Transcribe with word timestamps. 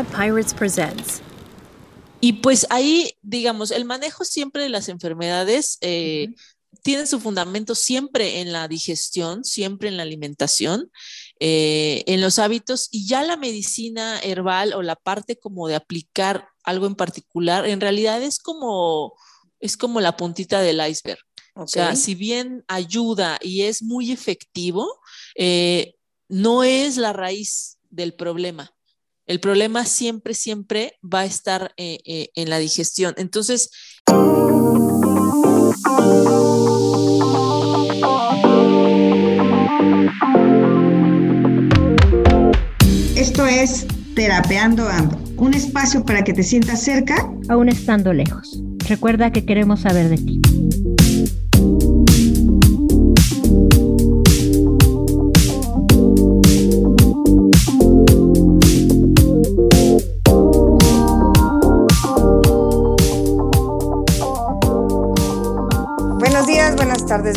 Pirates 0.00 0.54
Presents. 0.54 1.20
Y 2.20 2.34
pues 2.34 2.66
ahí, 2.70 3.12
digamos, 3.20 3.70
el 3.70 3.84
manejo 3.84 4.24
siempre 4.24 4.62
de 4.62 4.68
las 4.68 4.88
enfermedades 4.88 5.76
eh, 5.80 6.28
tiene 6.82 7.06
su 7.06 7.20
fundamento 7.20 7.74
siempre 7.74 8.40
en 8.40 8.52
la 8.52 8.68
digestión, 8.68 9.44
siempre 9.44 9.88
en 9.88 9.96
la 9.96 10.04
alimentación, 10.04 10.90
eh, 11.40 12.04
en 12.06 12.20
los 12.20 12.38
hábitos 12.38 12.88
y 12.90 13.06
ya 13.06 13.22
la 13.22 13.36
medicina 13.36 14.18
herbal 14.20 14.72
o 14.72 14.82
la 14.82 14.96
parte 14.96 15.36
como 15.36 15.68
de 15.68 15.74
aplicar 15.74 16.48
algo 16.64 16.86
en 16.86 16.94
particular, 16.94 17.66
en 17.66 17.80
realidad 17.80 18.22
es 18.22 18.38
como, 18.38 19.14
es 19.60 19.76
como 19.76 20.00
la 20.00 20.16
puntita 20.16 20.60
del 20.60 20.80
iceberg. 20.86 21.20
O 21.54 21.66
sea, 21.66 21.96
si 21.96 22.14
bien 22.14 22.64
ayuda 22.66 23.38
y 23.42 23.62
es 23.62 23.82
muy 23.82 24.10
efectivo, 24.10 24.88
eh, 25.34 25.96
no 26.28 26.62
es 26.62 26.96
la 26.96 27.12
raíz 27.12 27.78
del 27.90 28.14
problema. 28.14 28.72
El 29.26 29.40
problema 29.40 29.84
siempre, 29.84 30.34
siempre 30.34 30.98
va 31.02 31.20
a 31.20 31.24
estar 31.24 31.72
eh, 31.76 31.98
eh, 32.04 32.30
en 32.34 32.50
la 32.50 32.58
digestión. 32.58 33.14
Entonces... 33.16 33.70
Esto 43.16 43.46
es 43.46 43.86
Terapeando 44.16 44.88
Ando, 44.88 45.18
un 45.36 45.54
espacio 45.54 46.04
para 46.04 46.24
que 46.24 46.32
te 46.32 46.42
sientas 46.42 46.82
cerca, 46.82 47.32
aún 47.48 47.68
estando 47.68 48.12
lejos. 48.12 48.60
Recuerda 48.88 49.32
que 49.32 49.46
queremos 49.46 49.80
saber 49.80 50.08
de 50.08 50.16
ti. 50.16 50.51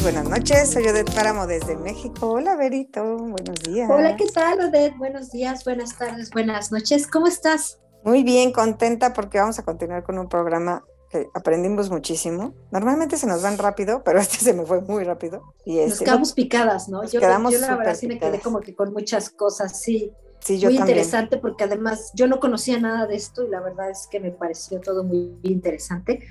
Buenas 0.06 0.30
noches. 0.30 0.70
Soy 0.70 0.88
Odette 0.88 1.12
Páramo 1.16 1.48
desde 1.48 1.76
México. 1.76 2.34
Hola, 2.34 2.56
Berito. 2.56 3.04
Buenos 3.18 3.60
días. 3.64 3.90
Hola, 3.90 4.16
¿qué 4.16 4.28
tal, 4.28 4.60
Odette? 4.60 4.96
Buenos 5.00 5.32
días, 5.32 5.66
buenas 5.66 5.98
tardes, 5.98 6.30
buenas 6.30 6.72
noches. 6.72 7.08
¿Cómo 7.08 7.26
estás? 7.26 7.80
Muy 8.04 8.24
bien, 8.24 8.52
contenta 8.52 9.14
porque 9.14 9.40
vamos 9.40 9.58
a 9.58 9.64
continuar 9.64 10.04
con 10.04 10.20
un 10.20 10.30
programa 10.30 10.84
que 11.10 11.28
aprendimos 11.34 11.90
muchísimo. 11.90 12.54
Normalmente 12.70 13.18
se 13.18 13.26
nos 13.26 13.42
van 13.42 13.58
rápido, 13.58 14.04
pero 14.04 14.20
este 14.22 14.38
se 14.38 14.54
me 14.54 14.64
fue 14.64 14.82
muy 14.82 15.04
rápido. 15.04 15.42
Y 15.66 15.80
este, 15.80 15.90
nos 15.90 16.00
quedamos 16.00 16.34
picadas, 16.34 16.88
¿no? 16.88 17.04
Yo, 17.06 17.20
quedamos 17.20 17.54
yo 17.54 17.60
la 17.60 17.76
verdad 17.76 17.96
sí 17.96 18.06
me 18.06 18.20
quedé 18.20 18.40
como 18.40 18.60
que 18.60 18.76
con 18.76 18.94
muchas 18.94 19.32
cosas, 19.32 19.82
sí. 19.82 20.12
Sí, 20.40 20.60
yo 20.60 20.70
muy 20.70 20.78
interesante 20.78 21.38
porque 21.38 21.64
además 21.64 22.12
yo 22.14 22.28
no 22.28 22.40
conocía 22.40 22.80
nada 22.80 23.08
de 23.08 23.16
esto 23.16 23.44
y 23.44 23.50
la 23.50 23.60
verdad 23.60 23.90
es 23.90 24.08
que 24.12 24.20
me 24.20 24.30
pareció 24.30 24.80
todo 24.82 25.04
muy 25.04 25.40
interesante. 25.42 26.28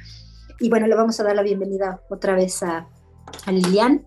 Y 0.60 0.70
bueno, 0.70 0.86
le 0.86 0.94
vamos 0.94 1.18
a 1.18 1.24
dar 1.24 1.34
la 1.34 1.42
bienvenida 1.42 2.00
otra 2.08 2.36
vez 2.36 2.62
a, 2.62 2.88
a 3.46 3.52
Lilian. 3.52 4.06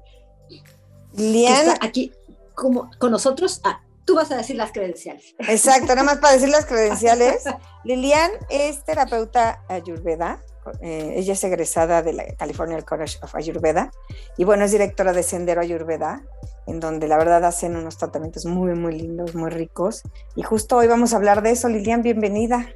Lilian. 1.13 1.77
aquí 1.81 2.11
como, 2.53 2.89
con 2.97 3.11
nosotros. 3.11 3.61
Ah, 3.63 3.81
tú 4.05 4.15
vas 4.15 4.31
a 4.31 4.37
decir 4.37 4.55
las 4.55 4.71
credenciales. 4.71 5.35
Exacto, 5.39 5.87
nada 5.87 6.03
más 6.03 6.17
para 6.17 6.33
decir 6.33 6.49
las 6.49 6.65
credenciales. 6.65 7.43
Lilian 7.83 8.31
es 8.49 8.83
terapeuta 8.83 9.63
ayurveda. 9.67 10.41
Eh, 10.81 11.13
ella 11.15 11.33
es 11.33 11.43
egresada 11.43 12.01
de 12.01 12.13
la 12.13 12.25
California 12.35 12.81
College 12.81 13.19
of 13.21 13.33
Ayurveda 13.35 13.89
y 14.35 14.43
bueno, 14.43 14.65
es 14.65 14.73
directora 14.73 15.13
de 15.13 15.23
Sendero 15.23 15.61
Ayurveda, 15.61 16.23
en 16.65 16.81
donde 16.81 17.07
la 17.07 17.17
verdad 17.17 17.45
hacen 17.45 17.77
unos 17.77 17.97
tratamientos 17.97 18.45
muy, 18.45 18.73
muy 18.73 18.99
lindos, 18.99 19.33
muy 19.33 19.49
ricos. 19.49 20.03
Y 20.35 20.43
justo 20.43 20.75
hoy 20.75 20.87
vamos 20.87 21.13
a 21.13 21.17
hablar 21.17 21.41
de 21.41 21.51
eso. 21.51 21.69
Lilian, 21.69 22.01
bienvenida. 22.01 22.67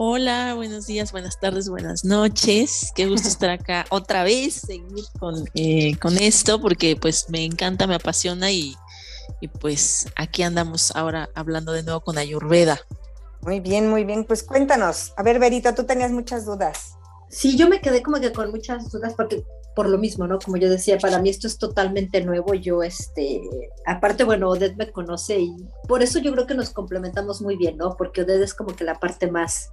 Hola, 0.00 0.54
buenos 0.54 0.86
días, 0.86 1.10
buenas 1.10 1.40
tardes, 1.40 1.68
buenas 1.68 2.04
noches. 2.04 2.92
Qué 2.94 3.08
gusto 3.08 3.26
estar 3.28 3.50
acá 3.50 3.84
otra 3.90 4.22
vez, 4.22 4.54
seguir 4.54 5.04
con, 5.18 5.44
eh, 5.54 5.98
con 5.98 6.16
esto, 6.18 6.60
porque 6.60 6.94
pues 6.94 7.28
me 7.30 7.44
encanta, 7.44 7.88
me 7.88 7.96
apasiona 7.96 8.52
y, 8.52 8.76
y, 9.40 9.48
pues 9.48 10.06
aquí 10.14 10.44
andamos 10.44 10.94
ahora 10.94 11.30
hablando 11.34 11.72
de 11.72 11.82
nuevo 11.82 12.00
con 12.00 12.16
Ayurveda. 12.16 12.78
Muy 13.40 13.58
bien, 13.58 13.90
muy 13.90 14.04
bien. 14.04 14.22
Pues 14.22 14.44
cuéntanos. 14.44 15.14
A 15.16 15.24
ver, 15.24 15.40
Berito, 15.40 15.74
tú 15.74 15.82
tenías 15.82 16.12
muchas 16.12 16.46
dudas. 16.46 16.94
Sí, 17.28 17.56
yo 17.56 17.68
me 17.68 17.80
quedé 17.80 18.00
como 18.00 18.20
que 18.20 18.32
con 18.32 18.52
muchas 18.52 18.92
dudas 18.92 19.14
porque 19.16 19.42
por 19.74 19.88
lo 19.88 19.98
mismo, 19.98 20.28
¿no? 20.28 20.38
Como 20.38 20.58
yo 20.58 20.70
decía, 20.70 20.98
para 20.98 21.18
mí 21.18 21.28
esto 21.28 21.48
es 21.48 21.58
totalmente 21.58 22.20
nuevo. 22.24 22.54
Yo, 22.54 22.84
este, 22.84 23.40
aparte, 23.84 24.22
bueno, 24.22 24.48
Odette 24.48 24.76
me 24.76 24.92
conoce 24.92 25.40
y 25.40 25.56
por 25.88 26.04
eso 26.04 26.20
yo 26.20 26.32
creo 26.34 26.46
que 26.46 26.54
nos 26.54 26.70
complementamos 26.70 27.42
muy 27.42 27.56
bien, 27.56 27.76
¿no? 27.76 27.96
Porque 27.96 28.22
Odette 28.22 28.44
es 28.44 28.54
como 28.54 28.76
que 28.76 28.84
la 28.84 28.94
parte 28.94 29.28
más 29.28 29.70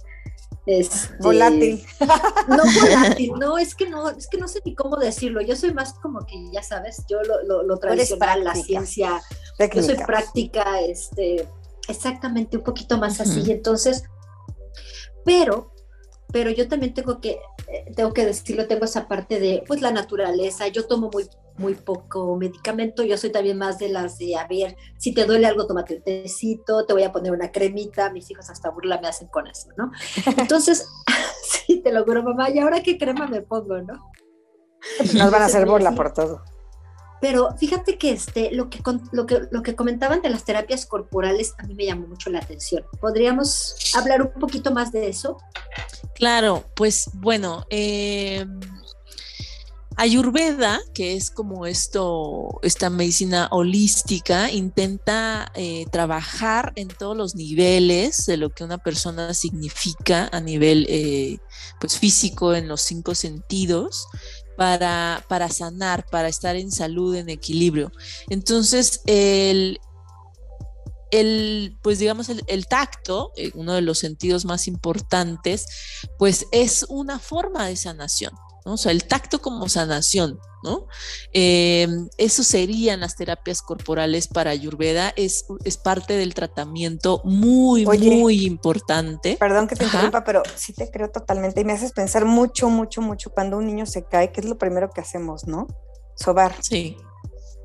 este, 0.66 1.16
volátil. 1.20 1.84
No 2.48 2.62
volátil, 2.80 3.32
no, 3.38 3.58
es 3.58 3.74
que 3.74 3.88
no, 3.88 4.10
es 4.10 4.28
que 4.28 4.38
no 4.38 4.48
sé 4.48 4.60
ni 4.64 4.74
cómo 4.74 4.96
decirlo. 4.96 5.40
Yo 5.40 5.56
soy 5.56 5.72
más 5.72 5.94
como 5.94 6.26
que, 6.26 6.34
ya 6.52 6.62
sabes, 6.62 7.04
yo 7.08 7.18
lo, 7.22 7.62
lo, 7.62 7.76
tradicional, 7.78 8.44
la 8.44 8.54
ciencia, 8.54 9.22
yo 9.72 9.82
soy 9.82 9.96
práctica, 9.96 10.80
este, 10.80 11.48
exactamente, 11.88 12.56
un 12.56 12.64
poquito 12.64 12.98
más 12.98 13.20
así. 13.20 13.50
Entonces, 13.50 14.04
pero, 15.24 15.72
pero 16.32 16.50
yo 16.50 16.68
también 16.68 16.94
tengo 16.94 17.20
que, 17.20 17.38
eh, 17.68 17.92
tengo 17.94 18.12
que 18.12 18.24
decirlo, 18.24 18.66
tengo 18.66 18.84
esa 18.84 19.08
parte 19.08 19.40
de, 19.40 19.64
pues, 19.66 19.80
la 19.80 19.90
naturaleza. 19.90 20.68
Yo 20.68 20.86
tomo 20.86 21.10
muy 21.12 21.28
muy 21.58 21.74
poco 21.74 22.36
medicamento. 22.36 23.02
Yo 23.02 23.16
soy 23.16 23.30
también 23.30 23.58
más 23.58 23.78
de 23.78 23.88
las 23.88 24.18
de, 24.18 24.36
a 24.36 24.46
ver, 24.46 24.76
si 24.98 25.12
te 25.12 25.24
duele 25.24 25.46
algo, 25.46 25.66
tómate 25.66 25.96
un 25.96 26.02
tecito, 26.02 26.84
te 26.86 26.92
voy 26.92 27.02
a 27.02 27.12
poner 27.12 27.32
una 27.32 27.52
cremita. 27.52 28.10
Mis 28.10 28.30
hijos 28.30 28.50
hasta 28.50 28.70
burla 28.70 29.00
me 29.00 29.08
hacen 29.08 29.28
con 29.28 29.46
eso, 29.46 29.68
¿no? 29.76 29.90
Entonces, 30.36 30.88
sí, 31.42 31.80
te 31.80 31.92
lo 31.92 32.04
juro, 32.04 32.22
mamá, 32.22 32.50
¿y 32.50 32.58
ahora 32.58 32.82
qué 32.82 32.98
crema 32.98 33.26
me 33.26 33.42
pongo, 33.42 33.78
no? 33.82 34.10
Nos 35.14 35.30
van 35.30 35.42
a 35.42 35.46
hacer 35.46 35.66
burla 35.66 35.92
por 35.92 36.12
todo. 36.12 36.42
Pero 37.20 37.56
fíjate 37.56 37.96
que 37.96 38.10
este, 38.10 38.52
lo 38.52 38.68
que, 38.68 38.80
lo, 39.12 39.26
que, 39.26 39.42
lo 39.50 39.62
que 39.62 39.74
comentaban 39.74 40.20
de 40.20 40.28
las 40.28 40.44
terapias 40.44 40.84
corporales 40.86 41.54
a 41.58 41.64
mí 41.64 41.74
me 41.74 41.86
llamó 41.86 42.06
mucho 42.06 42.30
la 42.30 42.38
atención. 42.40 42.84
¿Podríamos 43.00 43.74
hablar 43.96 44.22
un 44.22 44.32
poquito 44.38 44.70
más 44.70 44.92
de 44.92 45.08
eso? 45.08 45.38
Claro, 46.14 46.64
pues 46.74 47.10
bueno, 47.14 47.64
eh, 47.70 48.46
Ayurveda, 49.98 50.80
que 50.92 51.16
es 51.16 51.30
como 51.30 51.64
esto, 51.64 52.60
esta 52.62 52.90
medicina 52.90 53.48
holística, 53.50 54.50
intenta 54.50 55.50
eh, 55.54 55.86
trabajar 55.90 56.74
en 56.76 56.88
todos 56.88 57.16
los 57.16 57.34
niveles 57.34 58.26
de 58.26 58.36
lo 58.36 58.50
que 58.50 58.62
una 58.62 58.76
persona 58.76 59.32
significa 59.32 60.28
a 60.32 60.40
nivel 60.40 60.86
eh, 60.90 61.38
pues 61.80 61.98
físico 61.98 62.54
en 62.54 62.68
los 62.68 62.82
cinco 62.82 63.14
sentidos 63.14 64.06
para, 64.58 65.24
para 65.28 65.48
sanar, 65.48 66.04
para 66.10 66.28
estar 66.28 66.56
en 66.56 66.70
salud, 66.70 67.14
en 67.14 67.30
equilibrio. 67.30 67.90
Entonces, 68.28 69.00
el, 69.06 69.80
el, 71.10 71.78
pues 71.80 71.98
digamos, 71.98 72.28
el, 72.28 72.66
tacto, 72.66 73.32
eh, 73.36 73.50
uno 73.54 73.72
de 73.72 73.80
los 73.80 73.98
sentidos 73.98 74.44
más 74.44 74.68
importantes, 74.68 75.66
pues 76.18 76.46
es 76.52 76.84
una 76.90 77.18
forma 77.18 77.66
de 77.66 77.76
sanación. 77.76 78.32
O 78.72 78.76
sea, 78.76 78.90
el 78.92 79.04
tacto 79.04 79.40
como 79.40 79.68
sanación, 79.68 80.40
¿no? 80.64 80.86
Em, 81.32 82.08
eso 82.18 82.42
serían 82.42 83.00
las 83.00 83.14
terapias 83.14 83.62
corporales 83.62 84.26
para 84.26 84.50
Ayurveda, 84.50 85.12
es, 85.16 85.46
es 85.64 85.76
parte 85.76 86.14
del 86.14 86.34
tratamiento 86.34 87.20
muy, 87.24 87.86
muy 87.86 88.44
importante. 88.44 89.36
Perdón 89.38 89.68
que 89.68 89.76
te 89.76 89.84
interrumpa, 89.84 90.24
pero 90.24 90.42
sí 90.56 90.72
te 90.72 90.90
creo 90.90 91.10
totalmente 91.10 91.60
y 91.60 91.64
me 91.64 91.74
haces 91.74 91.92
pensar 91.92 92.24
mucho, 92.24 92.68
mucho, 92.68 93.00
mucho 93.00 93.30
cuando 93.30 93.56
un 93.56 93.66
niño 93.66 93.86
se 93.86 94.04
cae, 94.04 94.32
que 94.32 94.40
es 94.40 94.46
lo 94.46 94.58
primero 94.58 94.90
que 94.90 95.00
hacemos, 95.00 95.46
¿no? 95.46 95.68
Sobar. 96.16 96.56
Sí. 96.60 96.96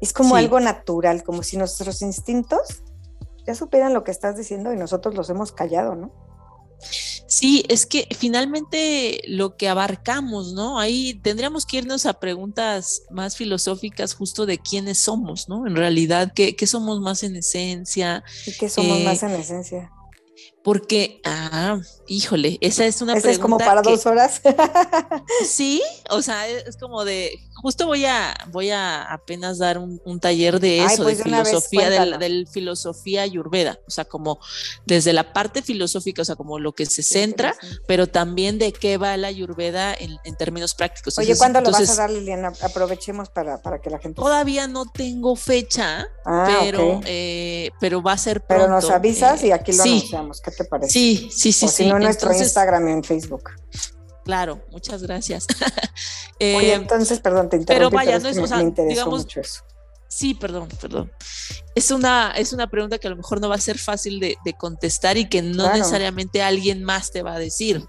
Es 0.02 0.14
como 0.14 0.36
algo 0.36 0.60
natural, 0.60 1.24
como 1.24 1.44
si 1.44 1.58
nuestros 1.58 2.02
instintos 2.02 2.84
ya 3.46 3.56
supieran 3.56 3.94
lo 3.94 4.04
que 4.04 4.12
estás 4.12 4.38
diciendo 4.38 4.72
y 4.74 4.78
nosotros 4.78 5.16
los 5.16 5.30
hemos 5.30 5.52
callado, 5.52 5.96
¿no? 5.96 6.31
Sí, 7.28 7.64
es 7.70 7.86
que 7.86 8.08
finalmente 8.18 9.22
lo 9.28 9.56
que 9.56 9.70
abarcamos, 9.70 10.54
¿no? 10.54 10.80
Ahí 10.80 11.14
tendríamos 11.24 11.66
que 11.66 11.78
irnos 11.78 12.06
a 12.06 12.20
preguntas 12.20 13.04
más 13.10 13.38
filosóficas 13.38 14.14
justo 14.14 14.46
de 14.46 14.58
quiénes 14.58 15.00
somos, 15.00 15.48
¿no? 15.48 15.66
En 15.66 15.76
realidad, 15.76 16.34
¿qué, 16.36 16.56
somos 16.68 17.00
más 17.00 17.24
en 17.24 17.36
esencia? 17.36 18.24
¿Y 18.46 18.52
qué 18.54 18.70
somos 18.70 19.00
más 19.02 19.24
eh, 19.24 19.28
en 19.28 19.32
esencia? 19.34 19.92
Porque, 20.64 21.22
ah, 21.24 21.80
híjole, 22.12 22.58
esa 22.60 22.86
es 22.86 23.02
una 23.02 23.14
pregunta. 23.14 23.32
es 23.32 23.40
como 23.40 23.58
para 23.58 23.82
dos 23.82 24.06
horas. 24.06 24.42
sí, 25.48 25.82
o 26.10 26.22
sea, 26.22 26.48
es 26.48 26.76
como 26.76 27.06
de, 27.06 27.40
justo 27.62 27.86
voy 27.86 28.06
a, 28.06 28.36
voy 28.52 28.72
a 28.72 29.04
apenas 29.04 29.60
dar 29.60 29.78
un, 29.78 30.20
taller 30.20 30.60
de 30.60 30.84
eso, 30.84 31.04
de 31.06 31.16
pues 31.16 31.24
filosofía, 31.24 31.90
del, 31.90 32.48
filosofía 32.48 33.22
ayurveda, 33.22 33.80
o 33.88 33.92
sea, 33.92 34.06
como 34.06 34.40
desde 34.86 35.14
la 35.14 35.32
parte 35.32 35.62
filosófica, 35.62 36.22
o 36.22 36.26
sea, 36.26 36.36
como 36.36 36.60
lo 36.60 36.74
que 36.74 36.86
se 36.86 37.02
centra, 37.02 37.56
pero 37.88 38.08
también 38.08 38.60
de 38.60 38.74
qué 38.74 38.98
va 38.98 39.16
la 39.16 39.28
ayurveda 39.28 39.94
en, 39.94 40.20
términos 40.38 40.74
prácticos. 40.74 41.18
Oye, 41.18 41.38
¿cuándo 41.38 41.62
lo 41.62 41.72
vas 41.72 41.90
a 41.90 41.96
dar, 41.96 42.10
Liliana? 42.10 42.52
Aprovechemos 42.62 43.30
para, 43.30 43.62
para 43.62 43.80
que 43.80 43.90
la 43.90 44.00
gente... 44.00 44.20
Todavía 44.20 44.68
no 44.68 44.86
tengo 44.86 45.36
fecha, 45.36 46.08
ah, 46.26 46.60
pero, 46.62 47.02
eh, 47.06 47.70
pero 47.80 48.02
va 48.02 48.14
a 48.14 48.18
ser 48.18 48.42
pronto. 48.42 48.66
Pero 48.66 48.76
nos 48.76 48.90
avisas 48.90 49.44
y 49.44 49.50
eh, 49.50 49.54
aquí 49.54 49.72
lo 49.74 49.84
anunciamos, 49.84 50.42
¿qué 50.42 50.52
te 50.52 50.66
parece? 50.66 50.92
Sí, 50.92 51.30
sí, 51.32 51.52
sí, 51.52 51.68
sí. 51.68 51.84
Si 51.84 51.90
no, 51.90 52.00
nuestro 52.02 52.34
Instagram 52.34 52.88
y 52.88 52.92
en 52.92 53.04
Facebook. 53.04 53.52
Claro, 54.24 54.62
muchas 54.72 55.02
gracias. 55.04 55.48
Oye, 56.40 56.72
eh, 56.72 56.74
entonces, 56.74 57.20
perdón, 57.20 57.50
te 57.50 57.58
interrumpí, 57.58 57.90
pero 57.90 57.90
vaya, 57.90 58.20
no 58.20 58.30
es, 58.30 58.38
o 58.38 58.48
sea, 58.48 58.58
me 58.58 58.64
interesó 58.64 59.10
mucho 59.10 59.42
eso. 59.42 59.64
Sí, 60.08 60.34
perdón, 60.34 60.68
perdón. 60.82 61.10
Es 61.74 61.90
una, 61.90 62.34
es 62.36 62.52
una 62.52 62.68
pregunta 62.68 62.98
que 62.98 63.08
a 63.08 63.12
lo 63.12 63.16
mejor 63.16 63.40
no 63.40 63.48
va 63.48 63.56
a 63.56 63.62
ser 63.62 63.78
fácil 63.78 64.20
de, 64.20 64.36
contestar 64.58 65.18
y 65.18 65.30
que 65.30 65.42
no 65.42 65.72
necesariamente 65.72 66.44
alguien 66.44 66.84
más 66.84 67.12
te 67.12 67.24
va 67.24 67.36
a 67.36 67.40
decir 67.40 67.88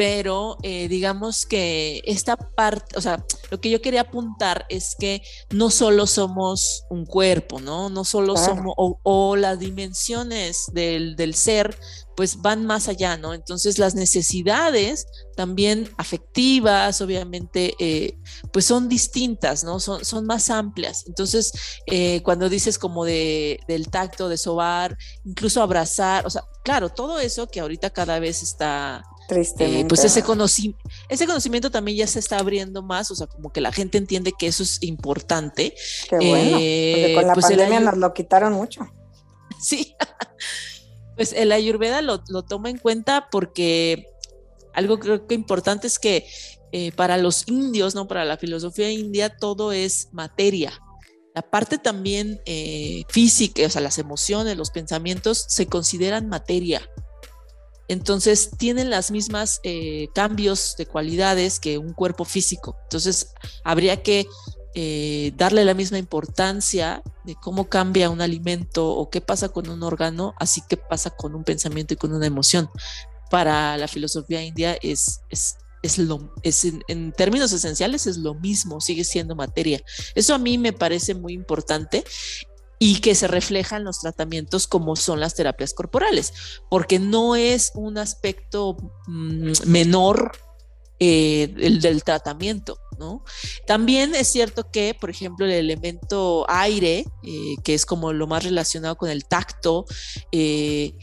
pero 0.00 0.56
eh, 0.62 0.88
digamos 0.88 1.44
que 1.44 2.00
esta 2.06 2.34
parte, 2.34 2.96
o 2.96 3.02
sea, 3.02 3.22
lo 3.50 3.60
que 3.60 3.68
yo 3.68 3.82
quería 3.82 4.00
apuntar 4.00 4.64
es 4.70 4.96
que 4.98 5.20
no 5.50 5.68
solo 5.68 6.06
somos 6.06 6.84
un 6.88 7.04
cuerpo, 7.04 7.60
¿no? 7.60 7.90
No 7.90 8.06
solo 8.06 8.34
somos, 8.38 8.72
o, 8.78 9.36
las 9.36 9.58
dimensiones 9.58 10.70
del, 10.72 11.16
del, 11.16 11.34
ser, 11.34 11.78
pues 12.16 12.40
van 12.40 12.64
más 12.64 12.88
allá, 12.88 13.18
¿no? 13.18 13.34
Entonces 13.34 13.78
las 13.78 13.94
necesidades 13.94 15.06
también 15.36 15.92
afectivas, 15.98 17.02
obviamente, 17.02 17.74
eh, 17.78 18.16
pues 18.54 18.64
son 18.64 18.88
distintas, 18.88 19.64
¿no? 19.64 19.80
Son, 19.80 20.02
son 20.02 20.24
más 20.24 20.48
amplias. 20.48 21.04
Entonces, 21.08 21.52
eh, 21.86 22.22
cuando 22.22 22.48
dices 22.48 22.78
como 22.78 23.04
de, 23.04 23.60
del 23.68 23.90
tacto, 23.90 24.30
de 24.30 24.38
sobar, 24.38 24.96
incluso 25.26 25.62
abrazar, 25.62 26.26
o 26.26 26.30
sea, 26.30 26.44
claro, 26.64 26.88
todo 26.88 27.20
eso 27.20 27.48
que 27.48 27.60
ahorita 27.60 27.90
cada 27.90 28.18
vez 28.18 28.42
está 28.42 29.02
eh, 29.30 29.84
pues 29.88 30.04
ese, 30.04 30.22
ese 31.08 31.26
conocimiento 31.26 31.70
también 31.70 31.96
ya 31.98 32.06
se 32.06 32.18
está 32.18 32.38
abriendo 32.38 32.82
más, 32.82 33.10
o 33.10 33.14
sea, 33.14 33.26
como 33.26 33.52
que 33.52 33.60
la 33.60 33.72
gente 33.72 33.98
entiende 33.98 34.32
que 34.38 34.46
eso 34.46 34.62
es 34.62 34.82
importante. 34.82 35.74
Qué 36.08 36.16
bueno, 36.16 36.50
porque 36.52 37.12
con 37.14 37.26
la 37.26 37.34
pues 37.34 37.46
pandemia 37.46 37.80
nos 37.80 37.96
lo 37.96 38.12
quitaron 38.12 38.52
mucho. 38.52 38.86
Sí, 39.60 39.94
pues 41.16 41.32
el 41.32 41.52
ayurveda 41.52 42.02
lo, 42.02 42.22
toma 42.22 42.70
en 42.70 42.78
cuenta 42.78 43.28
porque 43.30 44.06
algo 44.72 44.98
creo 44.98 45.26
que 45.26 45.34
importante 45.34 45.86
es 45.86 45.98
que 45.98 46.26
eh, 46.72 46.92
para 46.92 47.16
los 47.16 47.48
indios, 47.48 47.94
¿no? 47.94 48.06
Para 48.06 48.24
la 48.24 48.36
filosofía 48.36 48.90
india, 48.90 49.36
todo 49.36 49.72
es 49.72 50.08
materia. 50.12 50.72
La 51.34 51.42
parte 51.42 51.78
también 51.78 52.40
eh, 52.44 53.04
física, 53.08 53.64
o 53.64 53.70
sea, 53.70 53.80
las 53.80 53.98
emociones, 53.98 54.56
los 54.56 54.70
pensamientos 54.70 55.44
se 55.48 55.66
consideran 55.66 56.28
materia. 56.28 56.82
Entonces 57.90 58.52
tienen 58.56 58.88
las 58.88 59.10
mismas 59.10 59.58
eh, 59.64 60.10
cambios 60.14 60.76
de 60.78 60.86
cualidades 60.86 61.58
que 61.58 61.76
un 61.76 61.92
cuerpo 61.92 62.24
físico. 62.24 62.76
Entonces 62.84 63.34
habría 63.64 64.00
que 64.00 64.28
eh, 64.76 65.32
darle 65.36 65.64
la 65.64 65.74
misma 65.74 65.98
importancia 65.98 67.02
de 67.24 67.34
cómo 67.34 67.68
cambia 67.68 68.08
un 68.08 68.20
alimento 68.20 68.88
o 68.88 69.10
qué 69.10 69.20
pasa 69.20 69.48
con 69.48 69.68
un 69.68 69.82
órgano, 69.82 70.34
así 70.38 70.62
que 70.68 70.76
pasa 70.76 71.10
con 71.10 71.34
un 71.34 71.42
pensamiento 71.42 71.94
y 71.94 71.96
con 71.96 72.12
una 72.12 72.26
emoción. 72.26 72.70
Para 73.28 73.76
la 73.76 73.88
filosofía 73.88 74.40
india 74.40 74.78
es, 74.80 75.22
es, 75.28 75.56
es 75.82 75.98
lo, 75.98 76.32
es 76.44 76.64
en, 76.86 77.10
términos 77.10 77.50
esenciales 77.50 78.06
es 78.06 78.18
lo 78.18 78.34
mismo, 78.34 78.80
sigue 78.80 79.02
siendo 79.02 79.34
materia. 79.34 79.82
Eso 80.14 80.32
a 80.32 80.38
mí 80.38 80.58
me 80.58 80.72
parece 80.72 81.16
muy 81.16 81.32
importante 81.32 82.04
y 82.82 83.00
que 83.00 83.14
se 83.14 83.28
refleja 83.28 83.76
en 83.76 83.84
los 83.84 84.00
tratamientos 84.00 84.66
como 84.66 84.96
son 84.96 85.20
las 85.20 85.34
terapias 85.34 85.74
corporales, 85.74 86.32
porque 86.70 86.98
no 86.98 87.36
es 87.36 87.72
un 87.74 87.98
aspecto 87.98 88.76
mm, 89.06 89.52
menor 89.66 90.32
eh, 90.98 91.54
el 91.58 91.80
del 91.82 92.02
tratamiento, 92.02 92.78
¿no? 92.98 93.22
También 93.66 94.14
es 94.14 94.28
cierto 94.28 94.70
que, 94.70 94.96
por 94.98 95.10
ejemplo, 95.10 95.44
el 95.44 95.52
elemento 95.52 96.46
aire, 96.48 97.04
eh, 97.22 97.54
que 97.62 97.74
es 97.74 97.84
como 97.84 98.14
lo 98.14 98.26
más 98.26 98.44
relacionado 98.44 98.96
con 98.96 99.10
el 99.10 99.26
tacto, 99.26 99.84
eh, 100.32 100.94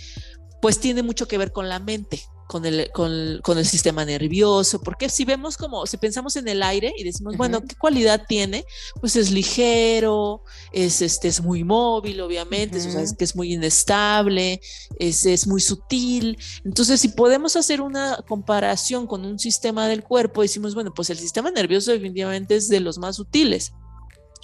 pues 0.61 0.79
tiene 0.79 1.03
mucho 1.03 1.27
que 1.27 1.37
ver 1.37 1.51
con 1.51 1.69
la 1.69 1.77
mente, 1.77 2.23
con 2.47 2.65
el, 2.65 2.89
con, 2.93 3.57
el 3.57 3.65
sistema 3.65 4.05
nervioso, 4.05 4.81
porque 4.81 5.09
si 5.09 5.25
vemos 5.25 5.57
como, 5.57 5.85
si 5.85 5.97
pensamos 5.97 6.35
en 6.37 6.47
el 6.47 6.63
aire 6.63 6.93
y 6.97 7.03
decimos, 7.03 7.35
bueno, 7.35 7.61
¿qué 7.61 7.75
cualidad 7.75 8.23
tiene? 8.27 8.65
Pues 8.99 9.17
es 9.17 9.31
ligero, 9.31 10.43
es, 10.71 11.01
este, 11.01 11.27
es 11.27 11.41
muy 11.41 11.63
móvil, 11.65 12.21
obviamente, 12.21 12.77
es 12.77 13.13
que 13.13 13.25
es 13.25 13.35
muy 13.35 13.53
inestable, 13.53 14.61
es, 14.97 15.25
es 15.25 15.45
muy 15.45 15.59
sutil. 15.59 16.37
Entonces, 16.63 17.01
si 17.01 17.09
podemos 17.09 17.57
hacer 17.57 17.81
una 17.81 18.17
comparación 18.27 19.07
con 19.07 19.25
un 19.25 19.39
sistema 19.39 19.87
del 19.87 20.03
cuerpo, 20.03 20.41
decimos, 20.41 20.73
bueno, 20.73 20.93
pues 20.93 21.09
el 21.09 21.17
sistema 21.17 21.51
nervioso 21.51 21.91
definitivamente 21.91 22.55
es 22.55 22.69
de 22.69 22.79
los 22.79 22.97
más 22.97 23.17
sutiles 23.17 23.73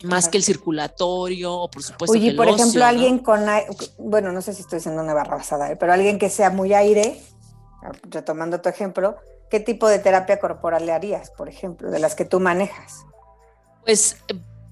más 0.04 0.28
que 0.28 0.38
el 0.38 0.44
circulatorio, 0.44 1.54
o 1.54 1.70
por 1.70 1.82
supuesto. 1.82 2.18
Oye, 2.18 2.34
por 2.34 2.50
ejemplo, 2.50 2.84
alguien 2.84 3.20
con, 3.20 3.42
bueno, 3.98 4.34
no 4.34 4.42
sé 4.42 4.54
si 4.54 4.62
estoy 4.62 4.80
haciendo 4.80 5.02
una 5.02 5.14
barra 5.14 5.38
basada, 5.38 5.72
¿eh? 5.72 5.78
pero 5.78 5.94
alguien 5.94 6.20
que 6.20 6.30
sea 6.30 6.50
muy 6.50 6.74
aire, 6.74 7.22
retomando 8.10 8.62
tu 8.62 8.70
ejemplo, 8.70 9.18
¿qué 9.50 9.60
tipo 9.60 9.88
de 9.88 10.00
terapia 10.00 10.40
corporal 10.40 10.86
le 10.86 10.92
harías, 10.92 11.32
por 11.32 11.50
ejemplo, 11.50 11.92
de 11.92 12.00
las 12.00 12.16
que 12.16 12.26
tú 12.26 12.40
manejas? 12.40 13.06
Pues 13.86 14.18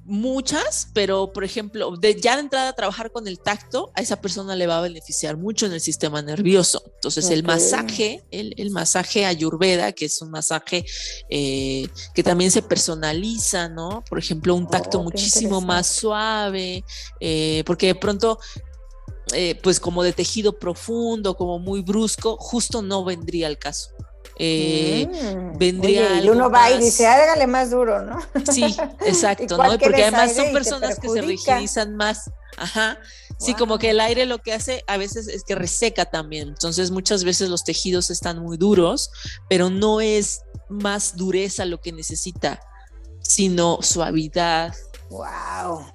muchas, 0.04 0.90
pero 0.94 1.32
por 1.32 1.44
ejemplo, 1.44 1.96
de 1.96 2.20
ya 2.20 2.36
de 2.36 2.42
entrada 2.42 2.70
a 2.70 2.74
trabajar 2.74 3.12
con 3.12 3.28
el 3.28 3.40
tacto, 3.40 3.92
a 3.96 4.02
esa 4.02 4.20
persona 4.20 4.56
le 4.56 4.68
va 4.68 4.80
a 4.80 4.82
beneficiar 4.82 5.38
mucho 5.38 5.66
en 5.66 5.74
el 5.74 5.82
sistema 5.82 6.22
nervioso. 6.22 6.84
Entonces, 6.96 7.30
el 7.30 7.44
masaje, 7.44 8.24
el, 8.32 8.72
masaje 8.72 9.26
ayurveda, 9.26 9.92
que 9.92 10.06
es 10.06 10.22
un 10.22 10.32
masaje 10.32 10.86
eh, 11.30 11.88
que 12.14 12.24
también 12.24 12.52
se 12.52 12.62
personaliza, 12.62 13.70
¿no? 13.70 14.04
Por 14.10 14.18
ejemplo, 14.18 14.56
un 14.56 14.68
tacto 14.68 15.00
oh, 15.00 15.04
muchísimo 15.04 15.62
más 15.62 15.88
suave, 15.88 16.84
eh, 17.20 17.64
porque 17.66 17.88
de 17.88 17.96
pronto 17.96 18.40
eh, 19.34 19.60
pues 19.62 19.80
como 19.80 20.04
de 20.04 20.14
tejido 20.14 20.58
profundo, 20.58 21.36
como 21.36 21.60
muy 21.60 21.82
brusco, 21.82 22.38
justo 22.38 22.82
no 22.82 23.04
vendría 23.04 23.48
al 23.48 23.58
caso. 23.58 23.90
Eh, 24.44 25.08
mm. 25.08 25.58
vendría 25.58 26.24
y 26.24 26.30
uno 26.30 26.50
va 26.50 26.72
y 26.72 26.80
dice, 26.80 27.06
hágale 27.06 27.46
más 27.46 27.70
duro, 27.70 28.02
¿no? 28.02 28.20
Sí, 28.52 28.64
exacto, 29.06 29.58
¿no? 29.58 29.78
Porque 29.78 30.04
además 30.04 30.36
son 30.36 30.52
personas 30.52 31.00
que 31.00 31.10
se 31.10 31.22
rigidizan 31.22 31.96
más. 31.96 32.32
Ajá. 32.58 32.98
Sí, 33.38 33.54
como 33.56 33.80
que 33.80 33.90
el 33.90 34.00
aire 34.00 34.26
lo 34.26 34.40
que 34.40 34.54
hace 34.54 34.84
a 34.88 34.98
veces 34.98 35.28
es 35.28 35.44
que 35.44 35.56
reseca 35.56 36.06
también. 36.06 36.50
Entonces, 36.50 36.92
muchas 36.92 37.24
veces 37.24 37.50
los 37.50 37.64
tejidos 37.64 38.10
están 38.10 38.40
muy 38.40 38.58
duros, 38.58 39.10
pero 39.50 39.70
no 39.70 40.02
es 40.02 40.42
más 40.70 41.16
dureza 41.16 41.66
lo 41.66 41.82
que 41.82 41.92
necesita, 41.92 42.62
sino 43.22 43.80
suavidad. 43.82 44.76
Wow. 45.10 45.86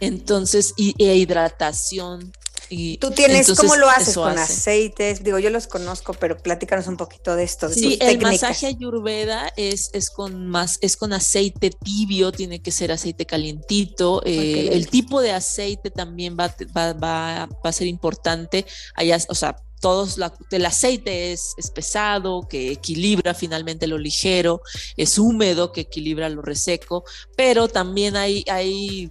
Entonces, 0.00 0.74
y, 0.76 0.94
e 1.02 1.16
hidratación. 1.16 2.32
Y 2.68 2.96
Tú 2.96 3.10
tienes, 3.10 3.52
¿cómo 3.52 3.76
lo 3.76 3.90
haces 3.90 4.14
con 4.14 4.38
aceites? 4.38 5.22
Digo, 5.22 5.38
yo 5.38 5.50
los 5.50 5.66
conozco, 5.66 6.14
pero 6.14 6.38
platícanos 6.38 6.86
un 6.86 6.96
poquito 6.96 7.36
de 7.36 7.44
esto. 7.44 7.68
sí, 7.68 7.98
el 8.00 8.18
masaje 8.18 8.66
ayurveda 8.66 9.52
es, 9.56 9.90
es, 9.92 10.08
con 10.08 10.46
más, 10.46 10.78
es 10.80 10.96
con 10.96 11.12
aceite 11.12 11.70
tibio, 11.70 12.32
tiene 12.32 12.62
que 12.62 12.72
ser 12.72 12.90
aceite 12.90 13.26
calientito. 13.26 14.22
Eh, 14.24 14.70
el 14.72 14.88
tipo 14.88 15.20
de 15.20 15.32
aceite 15.32 15.90
también 15.90 16.34
va, 16.38 16.54
va, 16.74 16.94
va, 16.94 17.46
va 17.46 17.68
a 17.68 17.72
ser 17.72 17.88
importante. 17.88 18.64
Allá, 18.94 19.18
o 19.28 19.34
sea, 19.34 19.56
todos 19.82 20.16
el 20.52 20.64
aceite 20.64 21.32
es, 21.32 21.56
pesado, 21.74 22.46
que 22.48 22.70
equilibra 22.70 23.34
finalmente 23.34 23.88
lo 23.88 23.98
ligero, 23.98 24.62
es 24.96 25.18
húmedo, 25.18 25.72
que 25.72 25.82
equilibra 25.82 26.28
lo 26.28 26.40
reseco, 26.40 27.02
pero 27.36 27.66
también 27.66 28.16
hay, 28.16 28.44
hay 28.48 29.10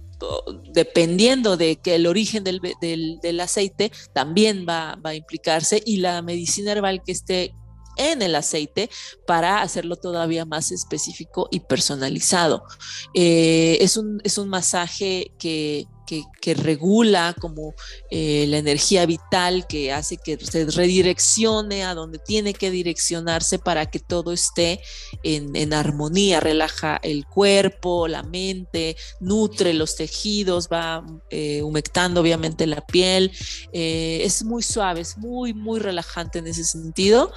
dependiendo 0.72 1.58
de 1.58 1.76
que 1.76 1.96
el 1.96 2.06
origen 2.06 2.42
del, 2.42 3.40
aceite, 3.40 3.92
también 4.14 4.64
va, 4.66 4.98
a 5.04 5.14
implicarse 5.14 5.82
y 5.84 5.98
la 5.98 6.22
medicina 6.22 6.72
herbal 6.72 7.02
que 7.04 7.12
esté 7.12 7.54
en 7.98 8.22
el 8.22 8.34
aceite 8.34 8.88
para 9.26 9.60
hacerlo 9.60 9.96
todavía 9.96 10.46
más 10.46 10.72
específico 10.72 11.48
y 11.50 11.60
personalizado. 11.60 12.64
Eh, 13.12 13.76
es, 13.82 13.98
un, 13.98 14.22
es 14.24 14.38
un 14.38 14.48
masaje 14.48 15.34
que 15.38 15.86
que, 16.06 16.54
regula 16.54 17.34
como 17.40 17.74
eh, 18.10 18.46
la 18.48 18.58
energía 18.58 19.06
vital, 19.06 19.66
que 19.66 19.92
hace 19.92 20.16
que 20.16 20.38
se 20.38 20.66
redireccione 20.66 21.84
a 21.84 21.94
donde 21.94 22.18
tiene 22.18 22.52
que 22.54 22.70
direccionarse 22.70 23.58
para 23.58 23.86
que 23.86 23.98
todo 23.98 24.32
esté 24.32 24.80
en, 25.22 25.72
armonía, 25.72 26.40
relaja 26.40 26.98
el 27.02 27.26
cuerpo, 27.26 28.08
la 28.08 28.22
mente, 28.22 28.96
nutre 29.20 29.72
los 29.74 29.96
tejidos, 29.96 30.68
va 30.70 31.04
eh, 31.30 31.62
humectando 31.62 32.20
obviamente 32.20 32.66
la 32.66 32.84
piel, 32.84 33.32
eh, 33.72 34.20
es 34.22 34.44
muy 34.44 34.62
suave, 34.62 35.00
es 35.00 35.16
muy, 35.16 35.54
muy 35.54 35.80
relajante 35.80 36.38
en 36.40 36.46
ese 36.46 36.64
sentido. 36.64 37.32